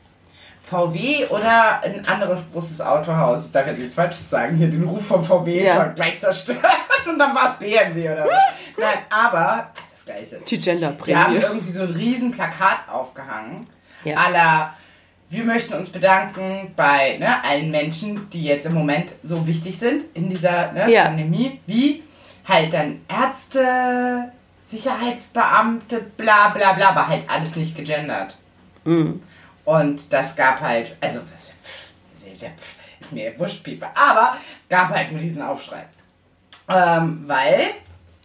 [0.64, 3.48] VW oder ein anderes großes Autohaus?
[3.48, 4.56] Ich darf jetzt nichts Falsches sagen.
[4.56, 5.76] Hier den Ruf von VW Ja.
[5.76, 6.60] schon gleich zerstört
[7.08, 8.30] und dann war es BMW oder so.
[8.82, 9.70] Nein, aber
[10.06, 10.42] das Gleiche.
[10.46, 11.36] Die Wir haben Genderprämie.
[11.42, 13.68] irgendwie so ein riesen Plakat aufgehangen.
[14.04, 14.18] Ja.
[14.18, 14.74] Aller,
[15.30, 20.04] wir möchten uns bedanken bei ne, allen Menschen, die jetzt im Moment so wichtig sind
[20.14, 21.06] in dieser ne, Ja.
[21.06, 22.04] Pandemie, wie
[22.48, 24.32] halt dann Ärzte,
[24.62, 28.36] Sicherheitsbeamte, bla bla bla, aber halt alles nicht gegendert.
[28.84, 29.22] Mhm.
[29.66, 31.22] Und das gab halt, also
[33.00, 35.86] ist mir wurscht, aber es gab halt einen riesen Aufschrei.
[36.68, 37.72] Ähm, weil,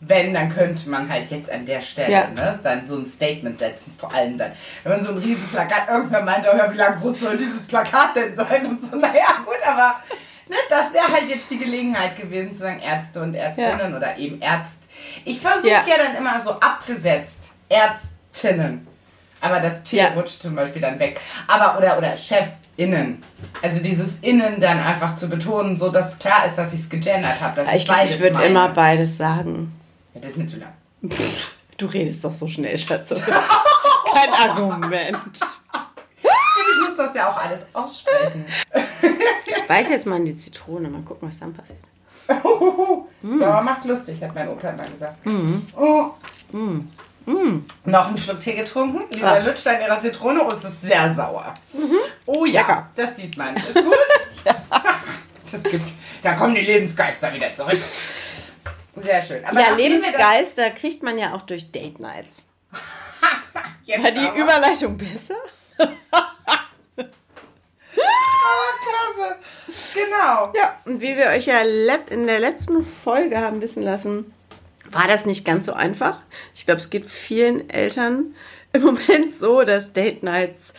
[0.00, 2.28] wenn, dann könnte man halt jetzt an der Stelle Ja.
[2.28, 5.88] ne, dann so ein Statement setzen, vor allem dann, wenn man so ein riesen Plakat,
[5.88, 9.38] irgendwer meinte, oh, ja, wie lang groß soll dieses Plakat denn sein und so, naja,
[9.44, 9.96] gut, aber
[10.48, 14.40] ne, das wäre halt jetzt die Gelegenheit gewesen zu sagen, Ärzte und Ärztinnen oder eben
[14.42, 14.80] Ärzt.
[15.24, 15.78] Ich versuche Ja.
[15.86, 15.94] ja.
[16.04, 18.86] dann immer so abgesetzt, Ärztinnen.
[19.40, 20.08] Aber das T Ja.
[20.08, 21.20] rutscht zum Beispiel dann weg.
[21.46, 23.22] Aber, oder, oder ChefInnen.
[23.62, 27.40] Also dieses Innen dann einfach zu betonen, so dass klar ist, dass ich es gegendert
[27.40, 27.64] habe.
[27.74, 29.75] Ich glaube, ich würde immer beides sagen.
[30.16, 30.72] Ja, das ist mir zu lang.
[31.76, 33.08] Du redest doch so schnell, Schatz.
[33.10, 35.18] Das ist kein Argument.
[36.22, 38.44] Ich muss das ja auch alles aussprechen.
[39.46, 40.88] Ich weiß jetzt mal in die Zitrone.
[40.88, 41.78] Mal gucken, was dann passiert.
[42.28, 45.16] So, aber macht lustig, hat mein Opa immer gesagt.
[45.76, 46.10] Oh.
[47.84, 49.02] Noch einen Schluck Tee getrunken.
[49.12, 49.38] Lisa Ah.
[49.38, 51.52] lutscht an ihrer Zitrone und es ist sehr sauer.
[52.24, 52.88] Oh ja, Lecker.
[52.94, 53.54] das sieht man.
[53.56, 53.94] Ist gut?
[55.52, 55.84] Das gibt,
[56.24, 57.78] da kommen die Lebensgeister wieder zurück.
[58.96, 59.44] Sehr schön.
[59.44, 62.42] Aber ja, nachdem wir das- Lebensgeist, da kriegt man ja auch durch Date Nights.
[62.72, 65.36] War die aber- Überleitung besser?
[67.98, 69.36] Ah, klasse.
[69.94, 70.52] Genau.
[70.54, 74.32] Ja, und wie wir euch ja in der letzten Folge haben wissen lassen,
[74.90, 76.20] war das nicht ganz so einfach.
[76.54, 78.34] Ich glaube, es geht vielen Eltern
[78.72, 80.72] im Moment so, dass Date Nights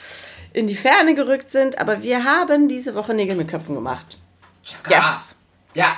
[0.54, 1.78] in die Ferne gerückt sind.
[1.80, 4.18] Aber wir haben diese Woche Nägel mit Köpfen gemacht.
[4.90, 5.40] Yes.
[5.74, 5.98] Ja.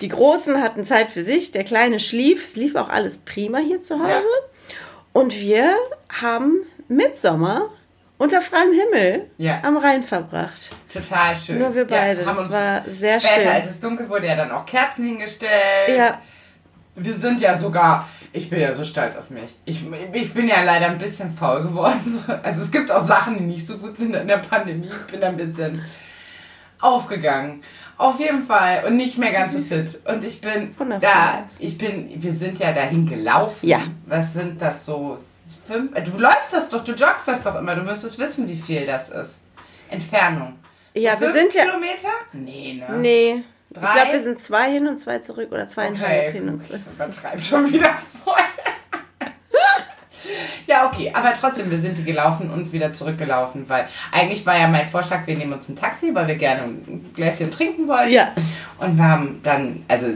[0.00, 2.44] Die Großen hatten Zeit für sich, der Kleine schlief.
[2.44, 4.10] Es lief auch alles prima hier zu Hause.
[4.10, 4.20] Ja.
[5.12, 5.74] Und wir
[6.20, 7.70] haben Mitsommer
[8.18, 9.60] unter freiem Himmel Ja.
[9.62, 10.70] am Rhein verbracht.
[10.92, 11.58] Total schön.
[11.58, 12.22] Nur wir beide.
[12.22, 13.48] Ja, haben das war sehr später, schön.
[13.48, 15.96] als es dunkel wurde, ja dann auch Kerzen hingestellt.
[15.96, 16.20] Ja,
[16.94, 19.54] Wir sind ja sogar, ich bin ja so stolz auf mich.
[19.66, 19.82] Ich,
[20.12, 22.00] ich bin ja leider ein bisschen faul geworden.
[22.26, 24.88] So, Also es gibt auch Sachen, die nicht so gut sind in der Pandemie.
[24.90, 25.82] Ich bin ein bisschen
[26.80, 27.62] aufgegangen.
[27.98, 28.84] Auf jeden Fall.
[28.86, 30.00] Und nicht mehr ganz so fit.
[30.06, 33.66] Und ich bin da, ich bin, wir sind ja dahin gelaufen.
[33.66, 33.80] Ja.
[34.06, 35.16] Was sind das so?
[35.66, 35.94] Fünf?
[36.04, 37.74] Du läufst das doch, du joggst das doch immer.
[37.74, 39.40] Du müsstest wissen, wie viel das ist.
[39.88, 40.56] Entfernung.
[40.94, 41.64] ja wir Fünf sind ja.
[41.64, 42.08] Kilometer?
[42.32, 42.96] Nee, ne?
[42.98, 43.44] Nee.
[43.70, 43.92] Ich Drei?
[43.94, 46.76] glaube, wir sind zwei hin und zwei zurück oder zweieinhalb Okay, hin und zwei.
[46.76, 47.94] ich übertreibe schon wieder
[48.24, 48.34] voll.
[50.66, 54.68] ja, okay, aber trotzdem, wir sind die gelaufen und wieder zurückgelaufen, weil eigentlich war ja
[54.68, 58.12] mein Vorschlag, wir nehmen uns ein Taxi, weil wir gerne ein Gläschen trinken wollten.
[58.12, 58.32] Ja.
[58.78, 60.06] Und wir haben dann, also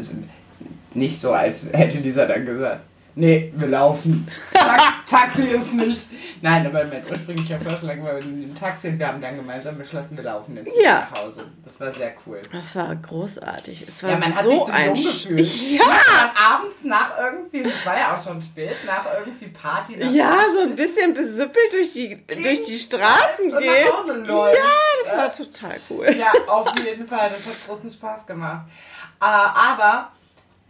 [0.94, 2.80] nicht so, als hätte Lisa dann gesagt,
[3.14, 4.26] nee, wir laufen.
[4.52, 6.08] Tax Taxi ist nicht.
[6.42, 10.16] Nein, aber mein ursprünglicher Vorschlag war in dem Taxi und wir haben dann gemeinsam beschlossen,
[10.16, 11.08] wir laufen jetzt Ja.
[11.12, 11.44] nach Hause.
[11.64, 12.40] Das war sehr cool.
[12.52, 13.86] Das war großartig.
[13.88, 15.40] Es war Ja, man hat so sich so ein gefühlt.
[15.80, 16.32] Ja.
[16.52, 19.96] Abends nach irgendwie, es war ja auch schon spät, nach irgendwie Party.
[19.96, 23.84] Nach Ja, so ein bisschen besüppelt durch die, durch die Straßen und geht.
[23.86, 24.56] nach Hause läuft.
[24.58, 24.64] Ja,
[25.04, 26.10] das war total cool.
[26.16, 27.28] Ja, auf jeden Fall.
[27.30, 28.66] Das hat großen Spaß gemacht.
[29.20, 30.10] Äh, aber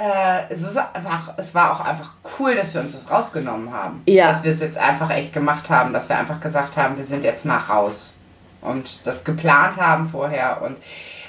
[0.01, 4.03] äh, es, ist einfach, es war auch einfach cool, dass wir uns das rausgenommen haben.
[4.07, 4.29] Ja.
[4.29, 7.23] Dass wir es jetzt einfach echt gemacht haben, dass wir einfach gesagt haben, wir sind
[7.23, 8.15] jetzt mal raus.
[8.63, 10.63] Und das geplant haben vorher.
[10.63, 10.77] Und,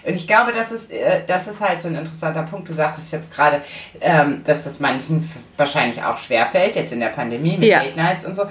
[0.06, 2.70] und ich glaube, das ist, äh, das ist halt so ein interessanter Punkt.
[2.70, 3.62] Du sagtest jetzt gerade,
[4.00, 7.80] ähm, dass das manchen wahrscheinlich auch schwerfällt, jetzt in der Pandemie mit Ja.
[7.84, 8.44] Date Nights und so.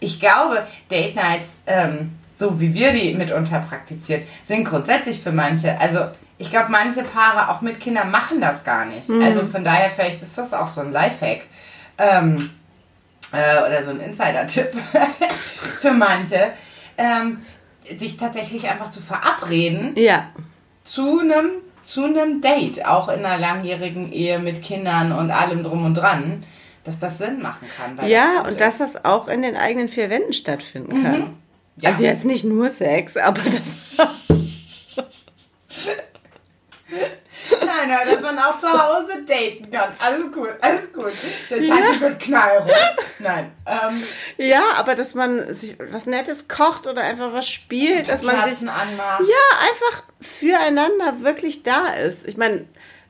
[0.00, 5.78] Ich glaube, Date Nights, ähm, so wie wir die mitunter praktizieren, sind grundsätzlich für manche,
[5.80, 6.08] also
[6.42, 9.08] ich glaube, manche Paare auch mit Kindern machen das gar nicht.
[9.08, 11.46] Also von daher, vielleicht ist das auch so ein Lifehack.
[11.98, 12.50] Ähm,
[13.32, 14.72] äh, oder so ein Insider-Tipp
[15.80, 16.52] für manche,
[16.98, 17.42] ähm,
[17.94, 20.26] sich tatsächlich einfach zu verabreden Ja,
[20.84, 21.50] zu einem
[21.84, 26.44] zu einem Date, auch in einer langjährigen Ehe mit Kindern und allem drum und dran,
[26.84, 27.98] dass das Sinn machen kann.
[28.08, 28.94] ja gut und dass ist.
[28.94, 31.34] das auch in den eigenen vier Wänden stattfinden kann.
[31.76, 31.90] Ja.
[31.90, 33.78] Also jetzt nicht nur Sex, aber das.
[37.60, 39.90] Nein, nein, dass man auch zu Hause daten kann.
[39.98, 41.12] Alles gut, alles gut.
[41.50, 42.70] Der Schatzi wird knallrot.
[43.18, 43.52] Nein.
[43.66, 44.02] Ähm,
[44.38, 48.58] Ja, aber dass man sich was Nettes kocht oder einfach was spielt, dass man sich
[48.68, 49.20] anmacht.
[49.20, 52.26] ja einfach füreinander wirklich da ist.
[52.26, 52.64] Ich meine,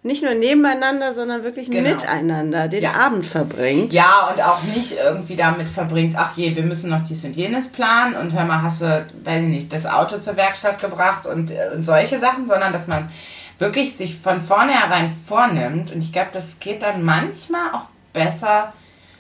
[0.05, 1.91] nicht nur nebeneinander, sondern wirklich Genau.
[1.91, 2.93] miteinander den Ja.
[2.95, 3.93] Abend verbringt.
[3.95, 7.69] Ja, und auch nicht irgendwie damit verbringt, ach je, wir müssen noch dies und jenes
[7.71, 11.53] planen und hör mal, hast du, weiß ich nicht, das Auto zur Werkstatt gebracht und,
[11.53, 13.11] äh, und solche Sachen, sondern dass man
[13.59, 18.73] wirklich sich von vornherein vornimmt und ich glaube, das geht dann manchmal auch besser.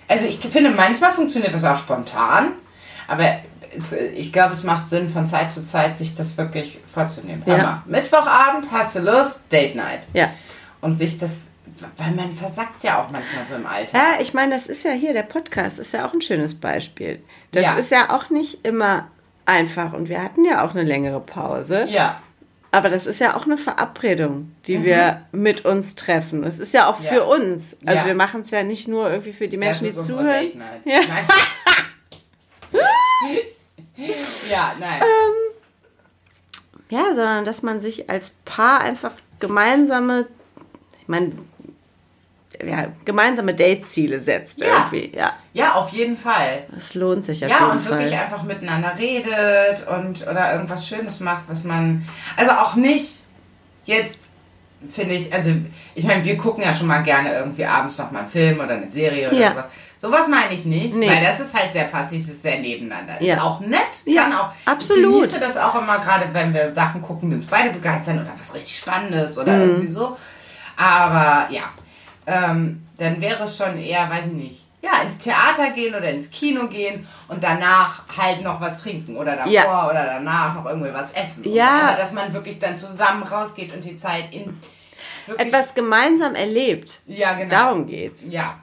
[0.08, 2.52] Also ich finde, manchmal funktioniert das auch spontan,
[3.08, 3.36] aber
[3.74, 7.42] es, ich glaube, es macht Sinn, von Zeit zu Zeit sich das wirklich vorzunehmen.
[7.46, 7.56] Ja.
[7.56, 10.06] mal, Mittwochabend hast du Lust, Date Night.
[10.12, 10.28] Ja.
[10.80, 11.42] Und sich das,
[11.96, 13.94] weil man versackt ja auch manchmal so im Alltag.
[13.94, 17.22] Ja, ich meine, das ist ja hier, der Podcast ist ja auch ein schönes Beispiel.
[17.52, 17.74] Das Ja.
[17.74, 19.06] ist ja auch nicht immer
[19.46, 21.86] einfach und wir hatten ja auch eine längere Pause.
[21.88, 22.20] Ja.
[22.74, 26.40] Aber das ist ja auch eine Verabredung, die wir mit uns treffen.
[26.42, 27.04] Das ist ja auch Mhm.
[27.04, 27.12] Ja.
[27.12, 27.76] für uns.
[27.86, 28.06] Also Ja.
[28.06, 30.52] wir machen es ja nicht nur irgendwie für die Menschen, die zuhören.
[30.84, 31.00] Ja.
[31.06, 31.24] Nein.
[34.50, 35.02] ja, nein.
[36.90, 40.26] Ja, sondern dass man sich als Paar einfach gemeinsame,
[41.00, 41.32] ich meine,
[42.64, 44.88] ja, gemeinsame Dateziele setzt Ja.
[44.90, 45.16] irgendwie.
[45.16, 46.64] Ja, Ja, auf jeden Fall.
[46.70, 47.98] das lohnt sich auf Ja, jeden und Fall.
[47.98, 52.06] wirklich einfach miteinander redet und oder irgendwas Schönes macht, was man.
[52.36, 53.20] Also auch nicht
[53.84, 54.18] jetzt,
[54.90, 55.50] finde ich, also
[55.94, 58.70] ich meine, wir gucken ja schon mal gerne irgendwie abends noch mal einen Film oder
[58.76, 59.50] eine Serie oder Ja.
[59.50, 59.64] sowas.
[60.00, 61.08] Sowas meine ich nicht, Nee.
[61.08, 63.22] weil das ist halt sehr passiv, ist sehr nebeneinander.
[63.22, 63.34] Ja.
[63.34, 64.50] Ist auch nett, Ja, kann auch.
[64.64, 65.26] absolut.
[65.26, 68.32] Ich genieße das auch immer, gerade wenn wir Sachen gucken, die uns beide begeistern oder
[68.36, 69.62] was richtig Spannendes oder Mhm.
[69.62, 70.16] irgendwie so.
[70.76, 71.62] Aber ja,
[72.26, 76.30] ähm, dann wäre es schon eher, weiß ich nicht, ja, ins Theater gehen oder ins
[76.30, 79.88] Kino gehen und danach halt noch was trinken oder davor Ja.
[79.88, 81.44] oder danach noch irgendwie was essen.
[81.52, 81.88] Ja.
[81.88, 84.60] Aber dass man wirklich dann zusammen rausgeht und die Zeit in
[85.38, 87.00] Etwas gemeinsam erlebt.
[87.06, 87.48] ja, genau.
[87.50, 88.22] Darum geht's.
[88.28, 88.58] Ja.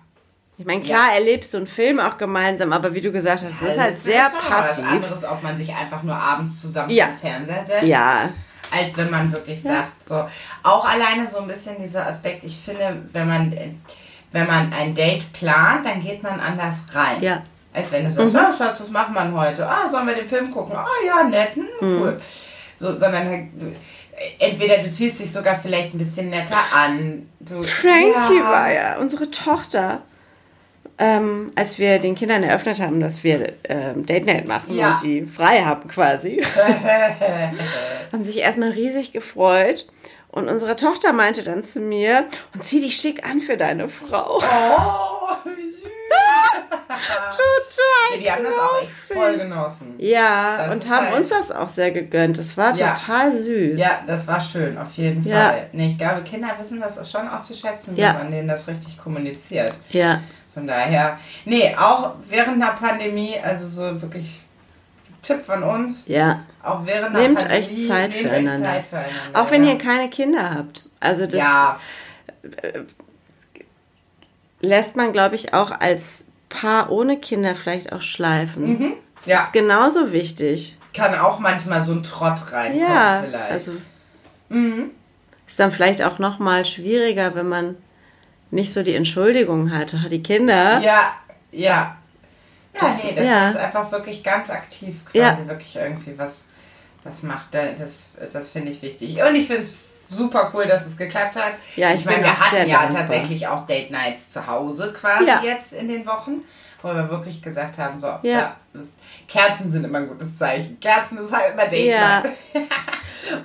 [0.58, 3.70] Ich meine, klar erlebst du einen Film auch gemeinsam, aber wie du gesagt hast, es
[3.76, 4.86] ist halt sehr mal Was passiv.
[4.86, 7.06] anderes, ob man sich einfach nur abends zusammen Ja.
[7.08, 7.84] den Fernseher setzt.
[7.84, 8.30] Ja,
[8.72, 10.26] als wenn man wirklich sagt, so
[10.64, 13.56] auch alleine so ein bisschen dieser Aspekt, ich finde, wenn man
[14.32, 17.22] wenn man ein Date plant, dann geht man anders rein.
[17.22, 17.42] Ja.
[17.74, 19.68] Als wenn du sagst, ah, Schatz, was macht man heute?
[19.68, 20.76] Ah, sollen wir den Film gucken?
[20.76, 22.20] Ah ja, nett, hm, cool.
[22.76, 23.46] So, sondern halt,
[24.40, 27.30] entweder du ziehst dich sogar vielleicht ein bisschen netter an.
[27.40, 28.50] Du, Frankie ja.
[28.50, 30.02] war ja unsere Tochter.
[31.02, 34.96] Ähm, als wir den Kindern eröffnet haben, dass wir ähm, Date Night machen Ja.
[34.96, 36.44] und die frei haben quasi,
[38.12, 39.88] haben sich erstmal riesig gefreut.
[40.32, 44.38] Und unsere Tochter meinte dann zu mir, und zieh dich schick an für deine Frau.
[44.40, 45.84] Oh, wie süß.
[46.90, 48.12] Total.
[48.12, 49.96] Ja, die haben das auch echt voll genossen.
[49.98, 52.38] Ja, Das und haben halt- uns das auch sehr gegönnt.
[52.38, 52.94] Das war Ja.
[52.94, 53.80] total süß.
[53.80, 55.50] Ja, das war schön, auf jeden Ja.
[55.50, 55.68] Fall.
[55.72, 58.98] Nee, ich glaube, Kinder wissen das schon auch zu schätzen, wenn man denen das richtig
[58.98, 59.74] kommuniziert.
[59.90, 60.20] Ja.
[60.60, 64.42] Von daher, nee, auch während der Pandemie, also so wirklich
[65.22, 66.42] Tipp von uns, Ja.
[66.62, 68.62] auch während der Nehmt Pandemie, euch Zeit nehmt euch.
[68.62, 69.14] Zeit füreinander.
[69.34, 69.72] Auch wenn ja.
[69.72, 70.86] ihr keine Kinder habt.
[71.00, 71.80] Also das Ja,
[74.62, 78.96] lässt man, glaube ich, auch als Paar ohne Kinder vielleicht auch schleifen.
[79.18, 79.44] Das Ja.
[79.44, 80.78] ist genauso wichtig.
[80.94, 83.52] Kann auch manchmal so ein Trott reinkommen Ja, vielleicht.
[83.52, 83.72] also
[85.48, 87.78] ist dann vielleicht auch noch mal schwieriger, wenn man
[88.52, 89.96] nicht so die Entschuldigung hat.
[90.12, 90.80] Die Kinder.
[90.80, 91.14] Ja,
[91.52, 91.96] ja.
[92.74, 93.50] Ja, Das- nee, das ja.
[93.50, 95.38] ist einfach wirklich ganz aktiv quasi Ja.
[95.48, 96.48] wirklich irgendwie was,
[97.04, 97.54] was macht.
[97.54, 99.22] Da- Das, das finde ich wichtig.
[99.22, 99.74] Und ich finde es
[100.08, 101.54] super cool, dass es geklappt hat.
[101.76, 103.02] Ja, ich ich meine, wir hatten ja dankbar.
[103.08, 105.42] tatsächlich auch Date Nights zu Hause quasi Ja.
[105.44, 106.44] jetzt in den Wochen,
[106.82, 108.20] wo wir wirklich gesagt haben, so, Ja.
[108.24, 108.56] ja.
[108.74, 110.80] das, Kerzen sind immer ein gutes Zeichen.
[110.80, 112.24] Kerzen ist halt immer Date Ja.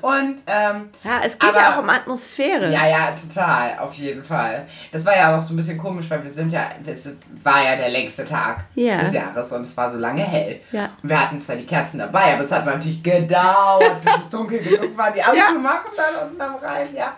[0.00, 2.70] Und ähm, Ja, es geht Aber- ja auch um Atmosphäre.
[2.72, 4.66] ja, ja, total, auf jeden Fall.
[4.92, 7.08] Das war ja auch so ein bisschen komisch, weil wir sind ja, es
[7.42, 8.98] war ja der längste Tag Ja.
[8.98, 10.60] des Jahres und es war so lange hell.
[10.72, 10.90] Ja.
[11.02, 14.60] Und wir hatten zwar die Kerzen dabei, aber es hat natürlich gedauert, bis es dunkel
[14.60, 17.12] genug war, die anzumachen dann unten am Rhein, ja.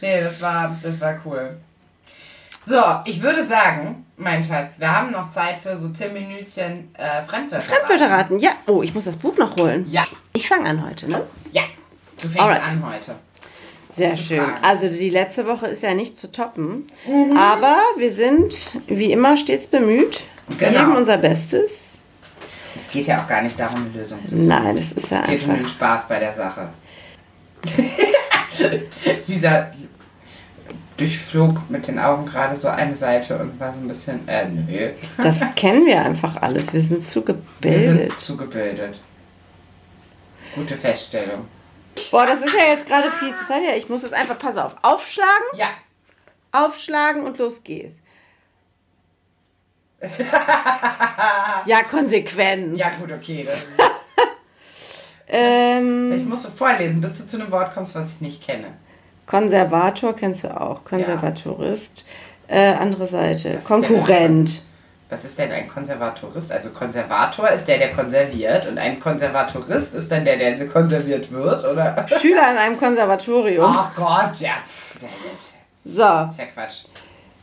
[0.00, 1.56] Nee, das war, das war cool.
[2.66, 7.22] So, ich würde sagen, mein Schatz, wir haben noch Zeit für so 10 Minütchen äh,
[7.22, 7.62] Fremdwörter.
[7.64, 8.50] Fremdwörterraten, ja.
[8.66, 9.86] Oh, ich muss das Buch noch holen.
[9.88, 11.22] Ja, Ich fange an heute, ne?
[11.52, 11.62] ja.
[12.20, 12.62] Du fängst Alright.
[12.62, 13.14] an heute.
[13.90, 14.40] Sehr schön.
[14.40, 14.56] fragen.
[14.64, 16.86] Also die letzte Woche ist ja nicht zu toppen.
[17.36, 20.22] Aber wir sind wie immer stets bemüht.
[20.48, 20.80] Wir Genau.
[20.80, 22.00] geben unser Bestes.
[22.74, 25.26] Es geht ja auch gar nicht darum, eine Lösung zu Nein, das ist ja Es
[25.28, 25.70] geht um den einfach.
[25.70, 26.68] Spaß bei der Sache.
[29.26, 29.70] Lisa
[30.96, 34.90] durchflog mit den Augen gerade so eine Seite und war so ein bisschen, äh, nö.
[35.22, 36.72] Das kennen wir einfach alles.
[36.72, 37.24] Wir sind zu
[37.60, 38.98] Wir sind zugebildet.
[40.54, 41.46] Gute Feststellung.
[42.10, 43.34] Boah, das ist ja jetzt gerade fies.
[43.40, 45.68] Das hat ja, ich muss es einfach, pass auf, aufschlagen, Ja,
[46.52, 47.94] aufschlagen und los geht's.
[51.66, 52.78] ja, Konsequenz.
[52.78, 53.48] ja gut, okay.
[55.28, 58.74] Ähm, ich musste vorlesen, bis du zu einem Wort kommst, was ich nicht kenne.
[59.26, 60.84] Konservator kennst du auch.
[60.84, 62.06] Konservatorist.
[62.48, 63.54] Äh, andere Seite.
[63.54, 64.62] Was ist Konkurrent.
[65.08, 66.50] Was ist denn ein Konservatorist?
[66.50, 71.64] Also Konservator ist der, der konserviert und ein Konservatorist ist dann der, der konserviert wird,
[71.64, 72.06] oder?
[72.20, 73.72] Schüler in einem Konservatorium.
[73.76, 74.54] Ach Gott, ja.
[75.84, 76.02] So.
[76.02, 76.84] Das ist ja Quatsch.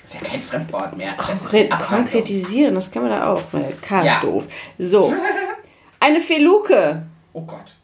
[0.01, 1.13] Das ist ja kein Fremdwort mehr.
[1.15, 1.99] Das Konkret, Abwandlung.
[2.03, 3.41] konkretisieren, das kann man da auch.
[3.81, 4.19] K Ja.
[4.19, 4.45] doof.
[4.77, 5.13] So.
[6.01, 7.03] Eine Feluke.
[7.31, 7.75] Oh Gott.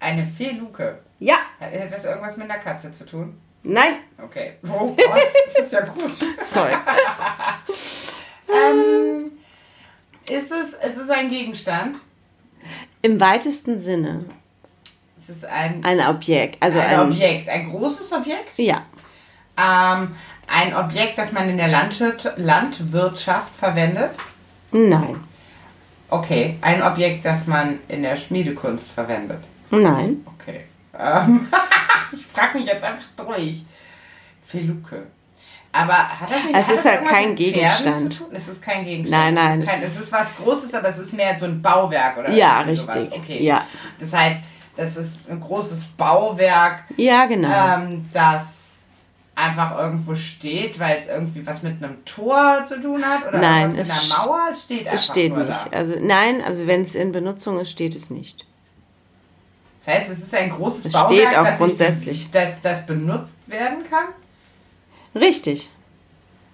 [0.00, 0.98] Eine Feluke.
[1.18, 1.36] Ja.
[1.60, 3.40] Hat das irgendwas mit einer Katze zu tun?
[3.62, 3.94] Nein.
[4.22, 4.52] Okay.
[4.64, 4.98] Oh Gott,
[5.58, 6.12] ist ja gut.
[6.44, 6.72] Sorry.
[8.50, 9.32] Ähm,
[10.30, 11.98] ist es, es ist ein Gegenstand?
[13.02, 14.24] Im weitesten Sinne.
[15.20, 16.62] Es ist ein, Ein Objekt.
[16.62, 17.48] Also ein, ein, Objekt.
[17.48, 18.56] Ein großes Objekt?
[18.56, 18.82] Ja.
[19.56, 20.16] Ähm,
[20.46, 24.10] ein Objekt, das man in der Landwirt Landwirtschaft verwendet?
[24.72, 25.16] Nein.
[26.08, 26.56] Okay.
[26.62, 29.42] Ein Objekt, das man in der Schmiedekunst verwendet?
[29.70, 30.24] Nein.
[30.24, 30.64] Okay.
[30.98, 31.48] Ähm,
[32.12, 33.62] ich frage mich jetzt einfach durch.
[34.46, 35.06] Feluke.
[35.70, 38.12] Aber hat das nicht Es ist halt kein Gegenstand.
[38.12, 38.28] Zu tun?
[38.32, 39.34] Es ist kein Gegenstand.
[39.34, 41.60] Nein, nein, Es ist, kein, es ist was Großes, aber es ist mehr so ein
[41.60, 43.12] Bauwerk oder Ja, richtig.
[43.12, 43.42] Okay.
[43.44, 43.64] Ja.
[44.00, 44.42] Das heißt,
[44.76, 47.48] das ist ein großes Bauwerk, Ja, genau.
[47.76, 48.78] ähm, das
[49.34, 53.62] einfach irgendwo steht, weil es irgendwie was mit einem Tor zu tun hat oder Nein,
[53.74, 54.48] irgendwas mit einer Mauer.
[54.52, 55.48] Es steht einfach es steht nicht.
[55.50, 55.76] da.
[55.76, 58.46] Also nein, also wenn es in Benutzung ist, steht es nicht.
[59.88, 62.22] Das heißt, es ist ein großes Es Bauwerk, steht auch das, grundsätzlich.
[62.24, 64.08] Ich, das, das benutzt werden kann.
[65.14, 65.70] Richtig.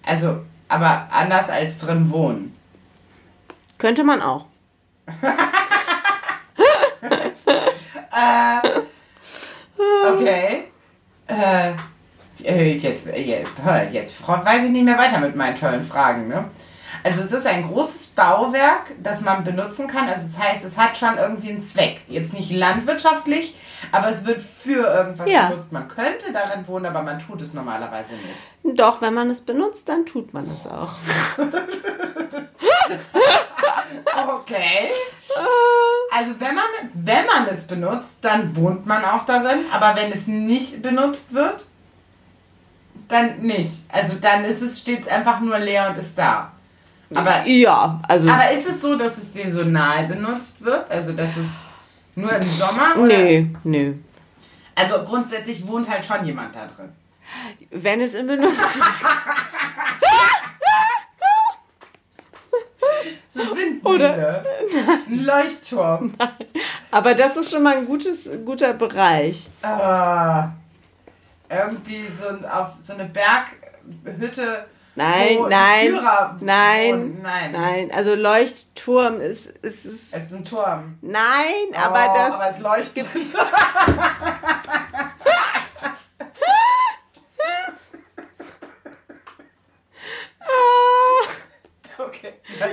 [0.05, 2.57] Also, aber anders als drin wohnen.
[3.77, 4.47] Könnte man auch.
[10.07, 10.65] Okay.
[11.27, 11.73] Äh,
[12.45, 13.51] äh, jetzt, äh, jetzt,
[13.91, 16.45] jetzt weiß ich nicht mehr weiter mit meinen tollen Fragen, ne?
[17.05, 20.09] Also es ist ein großes Bauwerk, das man benutzen kann.
[20.09, 22.01] Also das heißt, es hat schon irgendwie einen Zweck.
[22.09, 23.55] Jetzt nicht landwirtschaftlich,
[23.93, 25.49] aber es wird für irgendwas Ja.
[25.51, 25.71] benutzt.
[25.71, 28.79] Man könnte darin wohnen, aber man tut es normalerweise nicht.
[28.81, 30.95] Doch, wenn man es benutzt, dann tut man es auch.
[34.17, 34.89] Okay.
[36.11, 39.67] Also wenn man, wenn man es benutzt, dann wohnt man auch darin.
[39.73, 41.67] Aber wenn es nicht benutzt wird,
[43.09, 43.83] dann nicht.
[43.91, 46.53] Also dann ist es stets einfach nur leer und ist da.
[47.15, 50.91] Aber, Ja, also aber ist es so, dass es saisonal benutzt wird?
[50.91, 51.63] Also dass es
[52.15, 52.97] nur im Sommer?
[52.97, 53.19] Oder?
[53.19, 53.95] nö, nö.
[54.75, 56.91] Also grundsätzlich wohnt halt schon jemand da drin.
[57.71, 58.83] Wenn es in Benutzung
[63.85, 64.45] Oder?
[65.09, 66.13] Ein Leuchtturm.
[66.91, 69.49] Aber das ist schon mal ein gutes, guter Bereich.
[69.63, 70.49] Ah,
[71.51, 74.65] irgendwie so, ein- auf so eine Berghütte.
[74.97, 77.23] Nein, nein, Führer nein, wohnen.
[77.23, 77.91] nein, nein.
[77.93, 80.99] Also Leuchtturm ist, ist, ist Es ist ein Turm.
[81.03, 83.07] nein, aber oh, das Aber es leuchtet.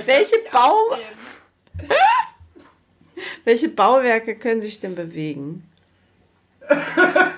[0.00, 1.88] ich Welche nicht Bau- ausreden.
[3.44, 5.68] Welche Bauwerke können sich denn bewegen?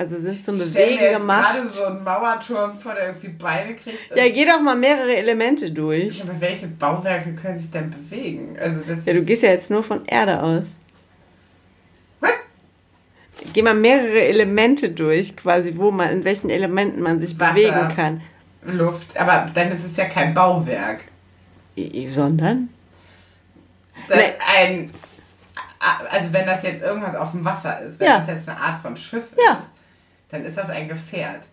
[0.00, 1.54] Also sind zum stell mir Bewegen jetzt gemacht.
[1.56, 3.98] gerade so einen Mauerturm vor, der irgendwie Beine kriegt.
[4.16, 6.22] Ja, geh doch mal mehrere Elemente durch.
[6.22, 8.56] Aber welche Bauwerke können sich denn bewegen?
[8.58, 10.76] Also das Ja, du gehst ja jetzt nur von Erde aus.
[12.20, 12.30] Was?
[13.52, 17.52] Geh mal mehrere Elemente durch, quasi, wo man, in welchen Elementen man sich Wasser.
[17.52, 18.22] bewegen kann.
[18.64, 19.14] Luft.
[19.18, 21.00] Aber dann ist es ja kein Bauwerk.
[22.08, 22.70] Sondern?
[24.08, 24.16] Nee.
[24.56, 24.90] ein,
[26.10, 28.16] also wenn das jetzt irgendwas auf dem Wasser ist, wenn Ja.
[28.16, 29.62] das jetzt eine Art von Schiff Ja.
[30.30, 31.46] Dann ist das ein Gefährt.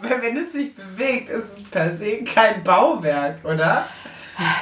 [0.00, 3.88] Weil wenn es sich bewegt, ist es per se kein Bauwerk, oder?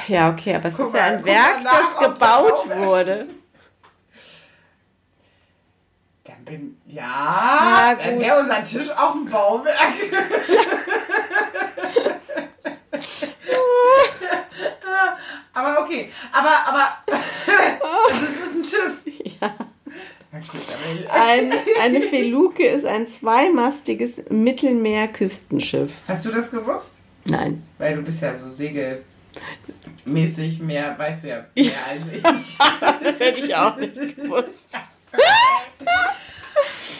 [0.07, 3.27] Ja, okay, aber es Guck ist ja ein Werk, nach, das gebaut wurde.
[6.23, 9.75] Dann bin ja, Ja, dann wäre unser Tisch auch ein Bauwerk.
[15.53, 19.03] aber okay, aber aber also es ist ein Schiff.
[19.41, 19.53] Ja.
[20.31, 20.77] Na gut,
[21.09, 25.91] aber, Ein, eine Feluke ist ein zweimastiges Mittelmeer-Küstenschiff.
[26.07, 26.93] hast du das gewusst?
[27.25, 27.61] Nein.
[27.77, 32.23] Weil du bist ja so segelmäßig mehr, weißt du ja mehr als ich.
[33.03, 34.69] Das hätte ich auch nicht gewusst.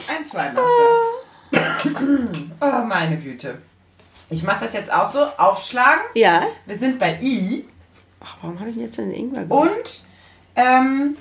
[0.08, 0.70] Ein Zweimaster.
[2.60, 3.58] Oh meine Güte.
[4.28, 5.26] Ich mache das jetzt auch so.
[5.38, 6.02] Aufschlagen.
[6.14, 6.44] Ja.
[6.66, 7.64] Wir sind bei I.
[8.20, 9.70] Ach, warum habe ich denn jetzt den Ingwer gemacht?
[9.70, 10.00] Und
[10.54, 11.16] ähm,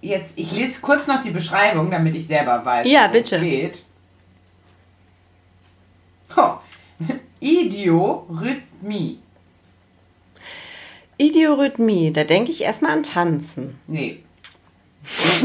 [0.00, 3.36] jetzt, ich lese kurz noch die Beschreibung, damit ich selber weiß, Ja, worum bitte.
[3.36, 3.82] es geht.
[6.36, 6.54] Oh.
[7.40, 9.18] Idiorhythmie.
[11.18, 13.80] Idiorhythmie, da denke ich erstmal an Tanzen.
[13.86, 14.22] Nee.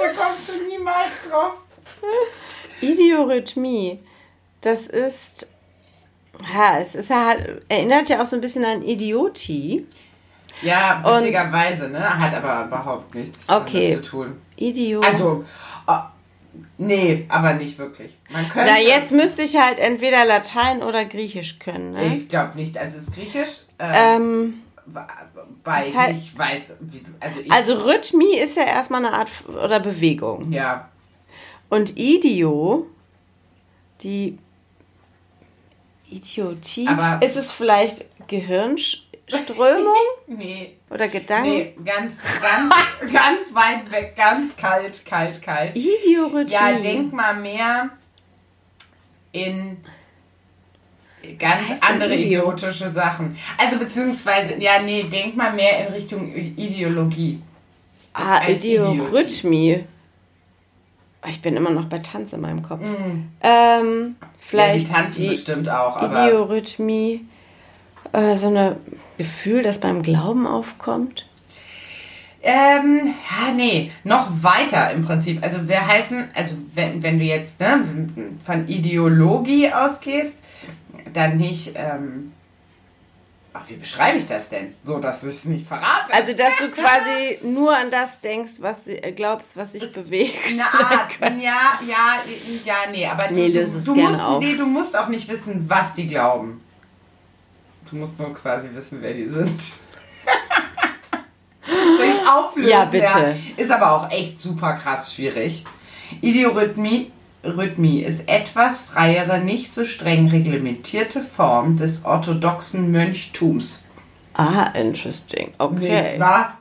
[0.00, 1.54] da kommst du niemals drauf.
[2.80, 3.98] Idiorhythmie,
[4.60, 5.48] das ist.
[6.54, 9.86] Ja, es ist ja halt, erinnert ja auch so ein bisschen an Idiotie.
[10.62, 12.18] Ja, Und- witzigerweise, ne?
[12.18, 13.90] Hat aber überhaupt nichts Okay.
[13.92, 14.36] damit zu tun.
[14.56, 15.00] Idio.
[15.00, 15.44] Also,
[15.86, 15.98] oh,
[16.78, 18.16] nee, aber nicht wirklich.
[18.30, 18.70] Man könnte.
[18.72, 21.92] Na, jetzt müsste ich halt entweder Latein oder Griechisch können.
[21.92, 22.16] Ne?
[22.16, 22.78] Ich glaube nicht.
[22.78, 23.62] Also, es ist Griechisch.
[23.78, 24.54] Äh, Ähm,
[24.86, 25.04] weil
[25.64, 27.10] was halt- ich weiß, wie du.
[27.20, 27.50] Also, ich.
[27.52, 30.52] also Rhythmie ist ja erstmal eine Art oder Bewegung.
[30.52, 30.88] ja.
[31.68, 32.86] Und Idio,
[34.02, 34.38] die
[36.10, 38.04] Idiotie, Aber- ist es vielleicht
[39.32, 39.94] Gehirnströmung
[40.26, 40.74] Nee.
[40.90, 41.50] oder Gedanken?
[41.50, 42.74] Nee, ganz, ganz,
[43.12, 45.74] ganz weit weg, ganz kalt, kalt, kalt.
[45.76, 46.52] Idiorhythmie.
[46.52, 47.90] Ja, denk mal mehr
[49.32, 49.78] in
[51.38, 52.26] ganz andere Idio?
[52.42, 53.36] idiotische Sachen.
[53.58, 57.40] Also beziehungsweise, ja, nee, denk mal mehr in Richtung Ideologie.
[58.14, 59.84] ah, als Idiorhythmie.
[61.28, 62.80] Ich bin immer noch bei Tanz in meinem Kopf.
[62.80, 63.28] Mhm.
[63.40, 67.24] Ähm, vielleicht ja, die tanzen die bestimmt auch, aber Idiorhythmie,
[68.12, 68.76] äh, so ein
[69.22, 71.26] Gefühl, das beim Glauben aufkommt.
[72.42, 75.42] ähm, ja, nee, noch weiter im Prinzip.
[75.42, 77.84] Also wir heißen, also wenn, wenn du jetzt ne,
[78.44, 80.34] von Ideologie ausgehst,
[81.12, 82.32] dann nicht, ähm,
[83.52, 84.74] ach, wie beschreibe ich das denn?
[84.82, 86.12] So, dass du es nicht verrate.
[86.12, 90.34] Also, dass du quasi nur an das denkst, was sie- äh, glaubst, was sich bewegt.
[90.48, 90.62] Eine
[91.00, 92.16] Art, ja, ja,
[92.64, 96.06] ja, nee, aber Nee, du, du, musst, nee, du musst auch nicht wissen, was die
[96.06, 96.61] glauben.
[97.92, 99.60] Du musst nur quasi wissen, wer die sind.
[101.66, 102.70] Soll ich auflösen?
[102.70, 103.36] Ja, bitte.
[103.58, 105.66] Ist aber auch echt super krass schwierig.
[106.22, 107.12] Ideorhythmie
[107.44, 113.84] Rhythmie ist etwas freiere, nicht so streng reglementierte Form des orthodoxen Mönchtums.
[114.34, 115.52] Ah, interesting.
[115.58, 116.02] Okay.
[116.04, 116.58] Nicht wahr?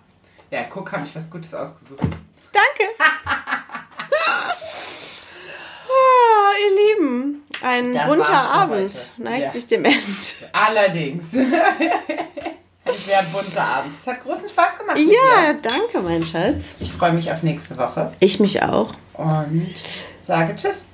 [0.50, 2.02] Ja, guck, habe ich was Gutes ausgesucht.
[2.02, 2.90] Danke.
[6.60, 9.52] ihr Lieben, ein Das bunter Abend neigt Ja.
[9.52, 10.02] sich dem Ende.
[10.54, 11.34] Allerdings.
[12.84, 13.96] Ein sehr bunter Abend.
[13.96, 14.98] Es hat großen Spaß gemacht.
[14.98, 16.76] Ja, danke, mein Schatz.
[16.80, 18.94] Ich freue mich auf nächste Woche Ich mich auch.
[19.14, 19.74] und
[20.24, 20.88] sage Tschüss.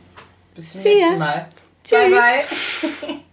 [0.54, 1.48] Bis zum See nächsten Mal.
[1.86, 2.00] Tschüss.
[2.00, 3.20] Bye, bye.